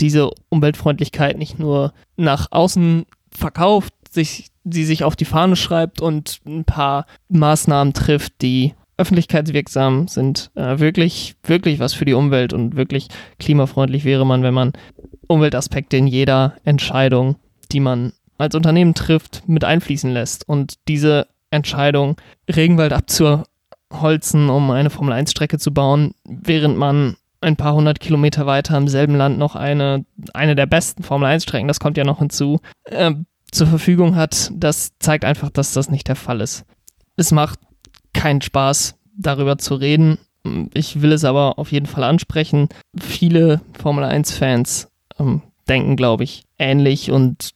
diese 0.00 0.30
Umweltfreundlichkeit 0.48 1.36
nicht 1.36 1.58
nur 1.58 1.92
nach 2.16 2.48
außen 2.50 3.04
verkauft, 3.30 3.92
sich, 4.10 4.48
sie 4.64 4.84
sich 4.84 5.04
auf 5.04 5.16
die 5.16 5.24
Fahne 5.24 5.56
schreibt 5.56 6.00
und 6.00 6.40
ein 6.46 6.64
paar 6.64 7.06
Maßnahmen 7.28 7.94
trifft, 7.94 8.40
die 8.42 8.74
öffentlichkeitswirksam 8.96 10.08
sind, 10.08 10.50
äh, 10.54 10.78
wirklich, 10.78 11.34
wirklich 11.42 11.78
was 11.78 11.94
für 11.94 12.04
die 12.04 12.12
Umwelt 12.12 12.52
und 12.52 12.76
wirklich 12.76 13.08
klimafreundlich 13.38 14.04
wäre 14.04 14.26
man, 14.26 14.42
wenn 14.42 14.52
man 14.52 14.72
Umweltaspekte 15.26 15.96
in 15.96 16.06
jeder 16.06 16.56
Entscheidung, 16.64 17.36
die 17.72 17.80
man 17.80 18.12
als 18.36 18.54
Unternehmen 18.54 18.94
trifft, 18.94 19.42
mit 19.46 19.64
einfließen 19.64 20.10
lässt. 20.12 20.46
Und 20.48 20.74
diese 20.88 21.28
Entscheidung, 21.50 22.16
Regenwald 22.48 22.92
abzuholzen, 23.90 24.48
um 24.48 24.70
eine 24.70 24.90
Formel-1-Strecke 24.90 25.58
zu 25.58 25.72
bauen, 25.72 26.12
während 26.24 26.76
man 26.76 27.16
ein 27.40 27.56
paar 27.56 27.74
hundert 27.74 28.00
Kilometer 28.00 28.46
weiter 28.46 28.76
im 28.76 28.88
selben 28.88 29.14
Land 29.14 29.38
noch 29.38 29.56
eine, 29.56 30.04
eine 30.34 30.54
der 30.54 30.66
besten 30.66 31.02
Formel-1-Strecken, 31.02 31.68
das 31.68 31.80
kommt 31.80 31.96
ja 31.96 32.04
noch 32.04 32.18
hinzu, 32.18 32.60
äh, 32.84 33.12
zur 33.50 33.66
Verfügung 33.66 34.14
hat, 34.14 34.50
das 34.54 34.92
zeigt 34.98 35.24
einfach, 35.24 35.50
dass 35.50 35.72
das 35.72 35.90
nicht 35.90 36.08
der 36.08 36.16
Fall 36.16 36.40
ist. 36.40 36.64
Es 37.16 37.32
macht 37.32 37.58
keinen 38.12 38.42
Spaß, 38.42 38.96
darüber 39.16 39.58
zu 39.58 39.74
reden. 39.74 40.18
Ich 40.72 41.02
will 41.02 41.12
es 41.12 41.24
aber 41.24 41.58
auf 41.58 41.72
jeden 41.72 41.86
Fall 41.86 42.04
ansprechen. 42.04 42.68
Viele 42.98 43.60
Formel 43.78 44.04
1-Fans 44.04 44.88
ähm, 45.18 45.42
denken, 45.68 45.96
glaube 45.96 46.24
ich, 46.24 46.44
ähnlich 46.58 47.10
und 47.10 47.50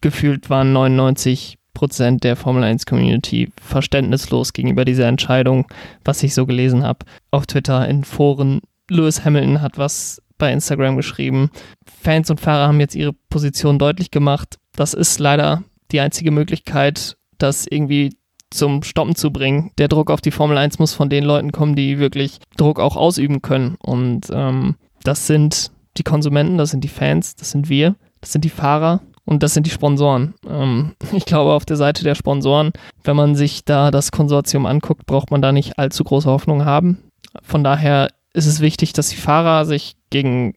gefühlt 0.00 0.50
waren 0.50 0.72
99 0.72 1.58
Prozent 1.74 2.24
der 2.24 2.36
Formel 2.36 2.64
1 2.64 2.86
Community 2.86 3.50
verständnislos 3.60 4.52
gegenüber 4.52 4.84
dieser 4.84 5.06
Entscheidung, 5.06 5.66
was 6.04 6.22
ich 6.22 6.34
so 6.34 6.46
gelesen 6.46 6.84
habe. 6.84 7.06
Auf 7.30 7.46
Twitter, 7.46 7.88
in 7.88 8.04
Foren. 8.04 8.60
Lewis 8.90 9.24
Hamilton 9.24 9.62
hat 9.62 9.78
was 9.78 10.20
bei 10.38 10.52
Instagram 10.52 10.96
geschrieben. 10.96 11.50
Fans 11.86 12.30
und 12.30 12.40
Fahrer 12.40 12.68
haben 12.68 12.80
jetzt 12.80 12.94
ihre 12.94 13.14
Position 13.30 13.78
deutlich 13.78 14.10
gemacht. 14.10 14.58
Das 14.74 14.92
ist 14.94 15.18
leider 15.18 15.62
die 15.92 16.00
einzige 16.00 16.30
Möglichkeit, 16.30 17.16
das 17.38 17.66
irgendwie 17.66 18.16
zum 18.50 18.82
Stoppen 18.82 19.14
zu 19.14 19.32
bringen. 19.32 19.70
Der 19.78 19.88
Druck 19.88 20.10
auf 20.10 20.20
die 20.20 20.30
Formel 20.30 20.58
1 20.58 20.78
muss 20.78 20.94
von 20.94 21.08
den 21.08 21.24
Leuten 21.24 21.52
kommen, 21.52 21.74
die 21.74 21.98
wirklich 21.98 22.38
Druck 22.56 22.80
auch 22.80 22.96
ausüben 22.96 23.42
können. 23.42 23.76
Und 23.80 24.28
ähm, 24.32 24.76
das 25.04 25.26
sind 25.26 25.70
die 25.96 26.02
Konsumenten, 26.02 26.58
das 26.58 26.70
sind 26.70 26.84
die 26.84 26.88
Fans, 26.88 27.34
das 27.36 27.50
sind 27.50 27.68
wir, 27.68 27.96
das 28.20 28.32
sind 28.32 28.44
die 28.44 28.50
Fahrer 28.50 29.00
und 29.24 29.42
das 29.42 29.54
sind 29.54 29.66
die 29.66 29.70
Sponsoren. 29.70 30.34
Ähm, 30.48 30.92
ich 31.12 31.24
glaube, 31.24 31.52
auf 31.52 31.64
der 31.64 31.76
Seite 31.76 32.04
der 32.04 32.14
Sponsoren, 32.14 32.72
wenn 33.04 33.16
man 33.16 33.34
sich 33.34 33.64
da 33.64 33.90
das 33.90 34.12
Konsortium 34.12 34.66
anguckt, 34.66 35.06
braucht 35.06 35.30
man 35.30 35.42
da 35.42 35.52
nicht 35.52 35.78
allzu 35.78 36.04
große 36.04 36.28
Hoffnung 36.28 36.64
haben. 36.64 36.98
Von 37.42 37.64
daher 37.64 38.08
ist 38.34 38.46
es 38.46 38.60
wichtig, 38.60 38.92
dass 38.92 39.08
die 39.08 39.16
Fahrer 39.16 39.64
sich 39.64 39.96
gegen, 40.10 40.54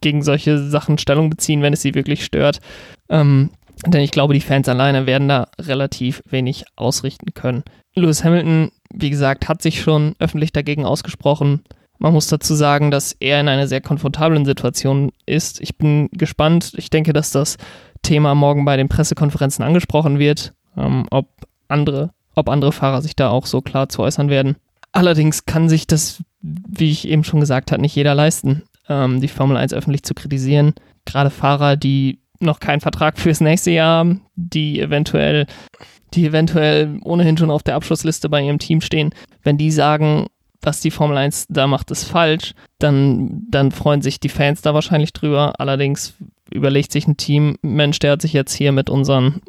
gegen 0.00 0.22
solche 0.22 0.58
Sachen 0.58 0.98
Stellung 0.98 1.30
beziehen, 1.30 1.62
wenn 1.62 1.72
es 1.72 1.82
sie 1.82 1.94
wirklich 1.94 2.24
stört. 2.24 2.60
Ähm, 3.08 3.50
denn 3.86 4.02
ich 4.02 4.12
glaube, 4.12 4.34
die 4.34 4.40
Fans 4.40 4.68
alleine 4.68 5.06
werden 5.06 5.28
da 5.28 5.48
relativ 5.60 6.22
wenig 6.28 6.64
ausrichten 6.76 7.34
können. 7.34 7.64
Lewis 7.94 8.22
Hamilton, 8.22 8.70
wie 8.92 9.10
gesagt, 9.10 9.48
hat 9.48 9.60
sich 9.60 9.80
schon 9.80 10.14
öffentlich 10.18 10.52
dagegen 10.52 10.84
ausgesprochen. 10.84 11.64
Man 11.98 12.12
muss 12.12 12.26
dazu 12.26 12.54
sagen, 12.54 12.90
dass 12.90 13.12
er 13.20 13.40
in 13.40 13.48
einer 13.48 13.68
sehr 13.68 13.80
komfortablen 13.80 14.44
Situation 14.44 15.12
ist. 15.24 15.60
Ich 15.60 15.76
bin 15.78 16.08
gespannt. 16.12 16.72
Ich 16.76 16.90
denke, 16.90 17.12
dass 17.12 17.30
das 17.30 17.58
Thema 18.02 18.34
morgen 18.34 18.64
bei 18.64 18.76
den 18.76 18.88
Pressekonferenzen 18.88 19.64
angesprochen 19.64 20.18
wird, 20.18 20.52
ähm, 20.76 21.06
ob, 21.10 21.28
andere, 21.68 22.10
ob 22.34 22.48
andere 22.48 22.72
Fahrer 22.72 23.02
sich 23.02 23.14
da 23.14 23.30
auch 23.30 23.46
so 23.46 23.60
klar 23.60 23.88
zu 23.88 24.02
äußern 24.02 24.28
werden. 24.28 24.56
Allerdings 24.90 25.46
kann 25.46 25.68
sich 25.68 25.86
das, 25.86 26.22
wie 26.40 26.90
ich 26.90 27.08
eben 27.08 27.24
schon 27.24 27.40
gesagt 27.40 27.72
habe, 27.72 27.80
nicht 27.80 27.94
jeder 27.94 28.14
leisten, 28.14 28.62
ähm, 28.88 29.20
die 29.20 29.28
Formel 29.28 29.56
1 29.56 29.72
öffentlich 29.72 30.02
zu 30.02 30.14
kritisieren. 30.14 30.74
Gerade 31.04 31.30
Fahrer, 31.30 31.76
die 31.76 32.20
noch 32.40 32.60
keinen 32.60 32.80
Vertrag 32.80 33.18
fürs 33.18 33.40
nächste 33.40 33.70
Jahr 33.70 33.98
haben, 33.98 34.22
die 34.34 34.80
eventuell, 34.80 35.46
die 36.14 36.26
eventuell 36.26 36.98
ohnehin 37.04 37.38
schon 37.38 37.50
auf 37.50 37.62
der 37.62 37.76
Abschlussliste 37.76 38.28
bei 38.28 38.42
ihrem 38.42 38.58
Team 38.58 38.80
stehen, 38.80 39.14
wenn 39.42 39.56
die 39.56 39.70
sagen, 39.70 40.26
was 40.62 40.80
die 40.80 40.90
Formel 40.90 41.16
1 41.16 41.46
da 41.48 41.66
macht, 41.66 41.90
ist 41.90 42.04
falsch, 42.04 42.54
dann, 42.78 43.46
dann 43.50 43.72
freuen 43.72 44.02
sich 44.02 44.20
die 44.20 44.28
Fans 44.28 44.62
da 44.62 44.74
wahrscheinlich 44.74 45.12
drüber. 45.12 45.54
Allerdings 45.58 46.14
überlegt 46.50 46.92
sich 46.92 47.06
ein 47.06 47.16
Team, 47.16 47.56
Mensch, 47.62 47.98
der 47.98 48.12
hat 48.12 48.22
sich 48.22 48.32
jetzt 48.32 48.54
hier 48.54 48.72
mit 48.72 48.90
unseren 48.90 49.40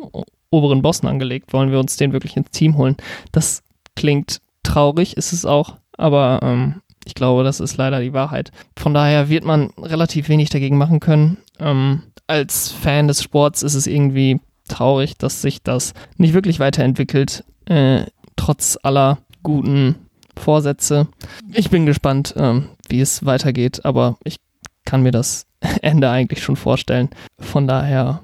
oberen 0.49 0.81
Bossen 0.81 1.07
angelegt, 1.07 1.53
wollen 1.53 1.71
wir 1.71 1.79
uns 1.79 1.97
den 1.97 2.13
wirklich 2.13 2.37
ins 2.37 2.51
Team 2.51 2.77
holen? 2.77 2.95
Das 3.31 3.63
klingt 3.95 4.39
traurig, 4.61 5.17
ist 5.17 5.33
es 5.33 5.45
auch, 5.45 5.77
aber 5.97 6.39
ähm, 6.43 6.81
ich 7.05 7.15
glaube, 7.15 7.43
das 7.43 7.59
ist 7.59 7.77
leider 7.77 7.99
die 7.99 8.13
Wahrheit. 8.13 8.51
Von 8.77 8.93
daher 8.93 9.29
wird 9.29 9.43
man 9.43 9.71
relativ 9.77 10.29
wenig 10.29 10.49
dagegen 10.49 10.77
machen 10.77 10.99
können. 10.99 11.37
Ähm, 11.59 12.03
als 12.27 12.71
Fan 12.71 13.07
des 13.07 13.21
Sports 13.21 13.63
ist 13.63 13.73
es 13.73 13.87
irgendwie 13.87 14.39
traurig, 14.69 15.17
dass 15.17 15.41
sich 15.41 15.61
das 15.61 15.93
nicht 16.17 16.33
wirklich 16.33 16.59
weiterentwickelt, 16.59 17.43
äh, 17.65 18.05
trotz 18.35 18.77
aller 18.81 19.17
guten 19.41 19.95
Vorsätze. 20.35 21.07
Ich 21.51 21.69
bin 21.69 21.85
gespannt, 21.85 22.33
ähm, 22.37 22.69
wie 22.89 23.01
es 23.01 23.25
weitergeht, 23.25 23.85
aber 23.85 24.17
ich 24.23 24.37
kann 24.85 25.03
mir 25.03 25.11
das 25.11 25.45
Ende 25.81 26.09
eigentlich 26.09 26.43
schon 26.43 26.55
vorstellen. 26.55 27.09
Von 27.39 27.67
daher, 27.67 28.21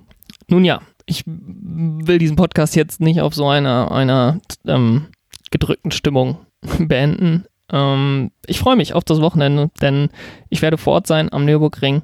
nun 0.48 0.66
ja, 0.66 0.82
ich 1.06 1.24
will 1.26 2.20
diesen 2.20 2.36
Podcast 2.36 2.76
jetzt 2.76 3.02
nicht 3.02 3.22
auf 3.22 3.34
so 3.34 3.48
einer, 3.48 3.92
einer 3.92 4.40
ähm, 4.68 5.08
gedrückten 5.52 5.92
Stimmung 5.92 6.38
beenden. 6.80 7.46
Ähm, 7.72 8.32
ich 8.46 8.60
freue 8.60 8.76
mich 8.76 8.94
auf 8.94 9.04
das 9.04 9.22
Wochenende, 9.22 9.72
denn 9.82 10.10
ich 10.50 10.62
werde 10.62 10.78
vor 10.78 10.94
Ort 10.94 11.08
sein 11.08 11.32
am 11.32 11.46
Nürburgring 11.46 12.04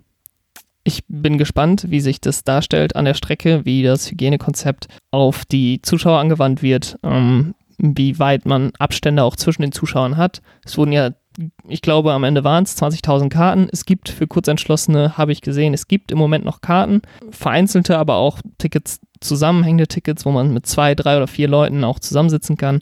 ich 0.85 1.03
bin 1.07 1.37
gespannt, 1.37 1.87
wie 1.89 1.99
sich 1.99 2.21
das 2.21 2.43
darstellt 2.43 2.95
an 2.95 3.05
der 3.05 3.15
Strecke, 3.15 3.65
wie 3.65 3.83
das 3.83 4.09
Hygienekonzept 4.09 4.87
auf 5.11 5.43
die 5.43 5.81
Zuschauer 5.81 6.19
angewandt 6.19 6.61
wird, 6.61 6.97
ähm, 7.03 7.55
wie 7.77 8.19
weit 8.19 8.45
man 8.45 8.71
Abstände 8.79 9.23
auch 9.23 9.35
zwischen 9.35 9.61
den 9.61 9.71
Zuschauern 9.71 10.17
hat. 10.17 10.41
Es 10.65 10.77
wurden 10.77 10.91
ja, 10.91 11.11
ich 11.67 11.81
glaube, 11.81 12.13
am 12.13 12.23
Ende 12.23 12.43
waren 12.43 12.63
es 12.63 12.81
20.000 12.81 13.29
Karten. 13.29 13.67
Es 13.71 13.85
gibt 13.85 14.09
für 14.09 14.27
Kurzentschlossene, 14.27 15.17
habe 15.17 15.31
ich 15.31 15.41
gesehen, 15.41 15.73
es 15.73 15.87
gibt 15.87 16.11
im 16.11 16.17
Moment 16.17 16.45
noch 16.45 16.61
Karten, 16.61 17.01
vereinzelte, 17.31 17.97
aber 17.97 18.15
auch 18.15 18.39
Tickets, 18.57 18.99
zusammenhängende 19.19 19.87
Tickets, 19.87 20.25
wo 20.25 20.31
man 20.31 20.53
mit 20.53 20.65
zwei, 20.65 20.95
drei 20.95 21.17
oder 21.17 21.27
vier 21.27 21.47
Leuten 21.47 21.83
auch 21.83 21.99
zusammensitzen 21.99 22.57
kann. 22.57 22.81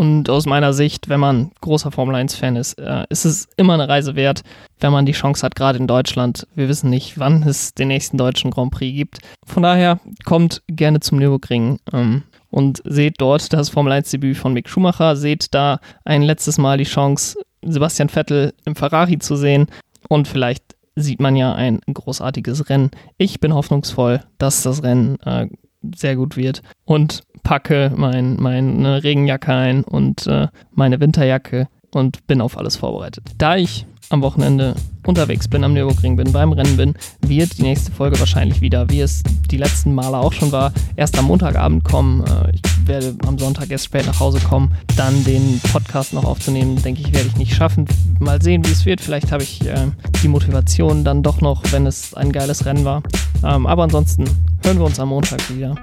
Und 0.00 0.30
aus 0.30 0.46
meiner 0.46 0.72
Sicht, 0.72 1.10
wenn 1.10 1.20
man 1.20 1.50
großer 1.60 1.90
Formel 1.90 2.14
1-Fan 2.14 2.56
ist, 2.56 2.78
äh, 2.78 3.04
ist 3.10 3.26
es 3.26 3.48
immer 3.58 3.74
eine 3.74 3.86
Reise 3.86 4.16
wert, 4.16 4.40
wenn 4.78 4.92
man 4.92 5.04
die 5.04 5.12
Chance 5.12 5.44
hat, 5.44 5.54
gerade 5.54 5.78
in 5.78 5.86
Deutschland. 5.86 6.46
Wir 6.54 6.70
wissen 6.70 6.88
nicht, 6.88 7.18
wann 7.18 7.42
es 7.42 7.74
den 7.74 7.88
nächsten 7.88 8.16
deutschen 8.16 8.50
Grand 8.50 8.70
Prix 8.70 8.96
gibt. 8.96 9.18
Von 9.44 9.62
daher 9.62 10.00
kommt 10.24 10.62
gerne 10.68 11.00
zum 11.00 11.18
Nürburgring 11.18 11.80
ähm, 11.92 12.22
und 12.50 12.82
seht 12.84 13.14
dort 13.18 13.52
das 13.52 13.68
Formel 13.68 13.92
1-Debüt 13.92 14.36
von 14.36 14.52
Mick 14.52 14.68
Schumacher. 14.68 15.16
Seht 15.16 15.54
da 15.54 15.80
ein 16.04 16.22
letztes 16.22 16.58
Mal 16.58 16.78
die 16.78 16.84
Chance, 16.84 17.38
Sebastian 17.62 18.08
Vettel 18.08 18.52
im 18.64 18.76
Ferrari 18.76 19.18
zu 19.18 19.36
sehen. 19.36 19.66
Und 20.08 20.28
vielleicht 20.28 20.76
sieht 20.96 21.20
man 21.20 21.36
ja 21.36 21.54
ein 21.54 21.80
großartiges 21.92 22.68
Rennen. 22.68 22.90
Ich 23.16 23.40
bin 23.40 23.54
hoffnungsvoll, 23.54 24.22
dass 24.38 24.62
das 24.62 24.82
Rennen 24.82 25.18
äh, 25.20 25.46
sehr 25.94 26.16
gut 26.16 26.36
wird. 26.36 26.62
Und 26.84 27.22
packe 27.42 27.92
mein, 27.96 28.36
meine 28.36 29.02
Regenjacke 29.02 29.52
ein 29.52 29.84
und 29.84 30.26
äh, 30.26 30.48
meine 30.72 31.00
Winterjacke 31.00 31.68
und 31.92 32.26
bin 32.26 32.40
auf 32.40 32.58
alles 32.58 32.76
vorbereitet. 32.76 33.24
Da 33.38 33.56
ich 33.56 33.86
am 34.10 34.22
Wochenende 34.22 34.74
unterwegs 35.10 35.48
bin, 35.48 35.62
am 35.64 35.74
Nürburgring 35.74 36.16
bin, 36.16 36.32
beim 36.32 36.52
Rennen 36.52 36.76
bin, 36.76 36.94
wird 37.20 37.58
die 37.58 37.62
nächste 37.62 37.92
Folge 37.92 38.18
wahrscheinlich 38.18 38.60
wieder, 38.60 38.88
wie 38.88 39.00
es 39.00 39.22
die 39.50 39.58
letzten 39.58 39.94
Male 39.94 40.16
auch 40.16 40.32
schon 40.32 40.52
war, 40.52 40.72
erst 40.96 41.18
am 41.18 41.26
Montagabend 41.26 41.84
kommen. 41.84 42.24
Äh, 42.24 42.52
ich 42.54 42.62
werde 42.86 43.14
am 43.26 43.38
Sonntag 43.38 43.70
erst 43.70 43.84
spät 43.84 44.06
nach 44.06 44.20
Hause 44.20 44.40
kommen. 44.40 44.72
Dann 44.96 45.22
den 45.24 45.60
Podcast 45.72 46.12
noch 46.12 46.24
aufzunehmen, 46.24 46.80
denke 46.82 47.02
ich, 47.02 47.12
werde 47.12 47.28
ich 47.28 47.36
nicht 47.36 47.54
schaffen. 47.54 47.86
Mal 48.18 48.40
sehen, 48.40 48.64
wie 48.64 48.72
es 48.72 48.86
wird. 48.86 49.00
Vielleicht 49.00 49.32
habe 49.32 49.42
ich 49.42 49.66
äh, 49.66 49.88
die 50.22 50.28
Motivation 50.28 51.04
dann 51.04 51.22
doch 51.22 51.40
noch, 51.40 51.62
wenn 51.72 51.86
es 51.86 52.14
ein 52.14 52.32
geiles 52.32 52.64
Rennen 52.64 52.84
war. 52.84 53.02
Ähm, 53.44 53.66
aber 53.66 53.82
ansonsten 53.82 54.24
hören 54.64 54.78
wir 54.78 54.86
uns 54.86 55.00
am 55.00 55.08
Montag 55.08 55.40
wieder. 55.54 55.74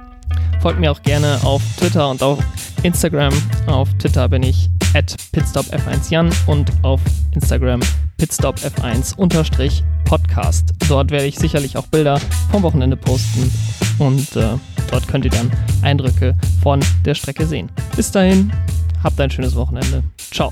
Folgt 0.61 0.79
mir 0.79 0.91
auch 0.91 1.01
gerne 1.01 1.39
auf 1.43 1.61
Twitter 1.77 2.09
und 2.09 2.23
auf 2.23 2.39
Instagram. 2.83 3.33
Auf 3.67 3.89
Twitter 3.99 4.27
bin 4.29 4.43
ich 4.43 4.69
at 4.93 5.15
pitstopf1jan 5.33 6.31
und 6.47 6.71
auf 6.83 7.01
Instagram 7.33 7.81
pitstopf1-podcast. 8.19 10.73
Dort 10.89 11.11
werde 11.11 11.25
ich 11.25 11.37
sicherlich 11.37 11.77
auch 11.77 11.87
Bilder 11.87 12.19
vom 12.51 12.63
Wochenende 12.63 12.97
posten 12.97 13.49
und 13.99 14.35
äh, 14.35 14.55
dort 14.89 15.07
könnt 15.07 15.23
ihr 15.25 15.31
dann 15.31 15.51
Eindrücke 15.81 16.35
von 16.61 16.81
der 17.05 17.15
Strecke 17.15 17.45
sehen. 17.45 17.69
Bis 17.95 18.11
dahin, 18.11 18.51
habt 19.03 19.21
ein 19.21 19.31
schönes 19.31 19.55
Wochenende. 19.55 20.03
Ciao. 20.31 20.51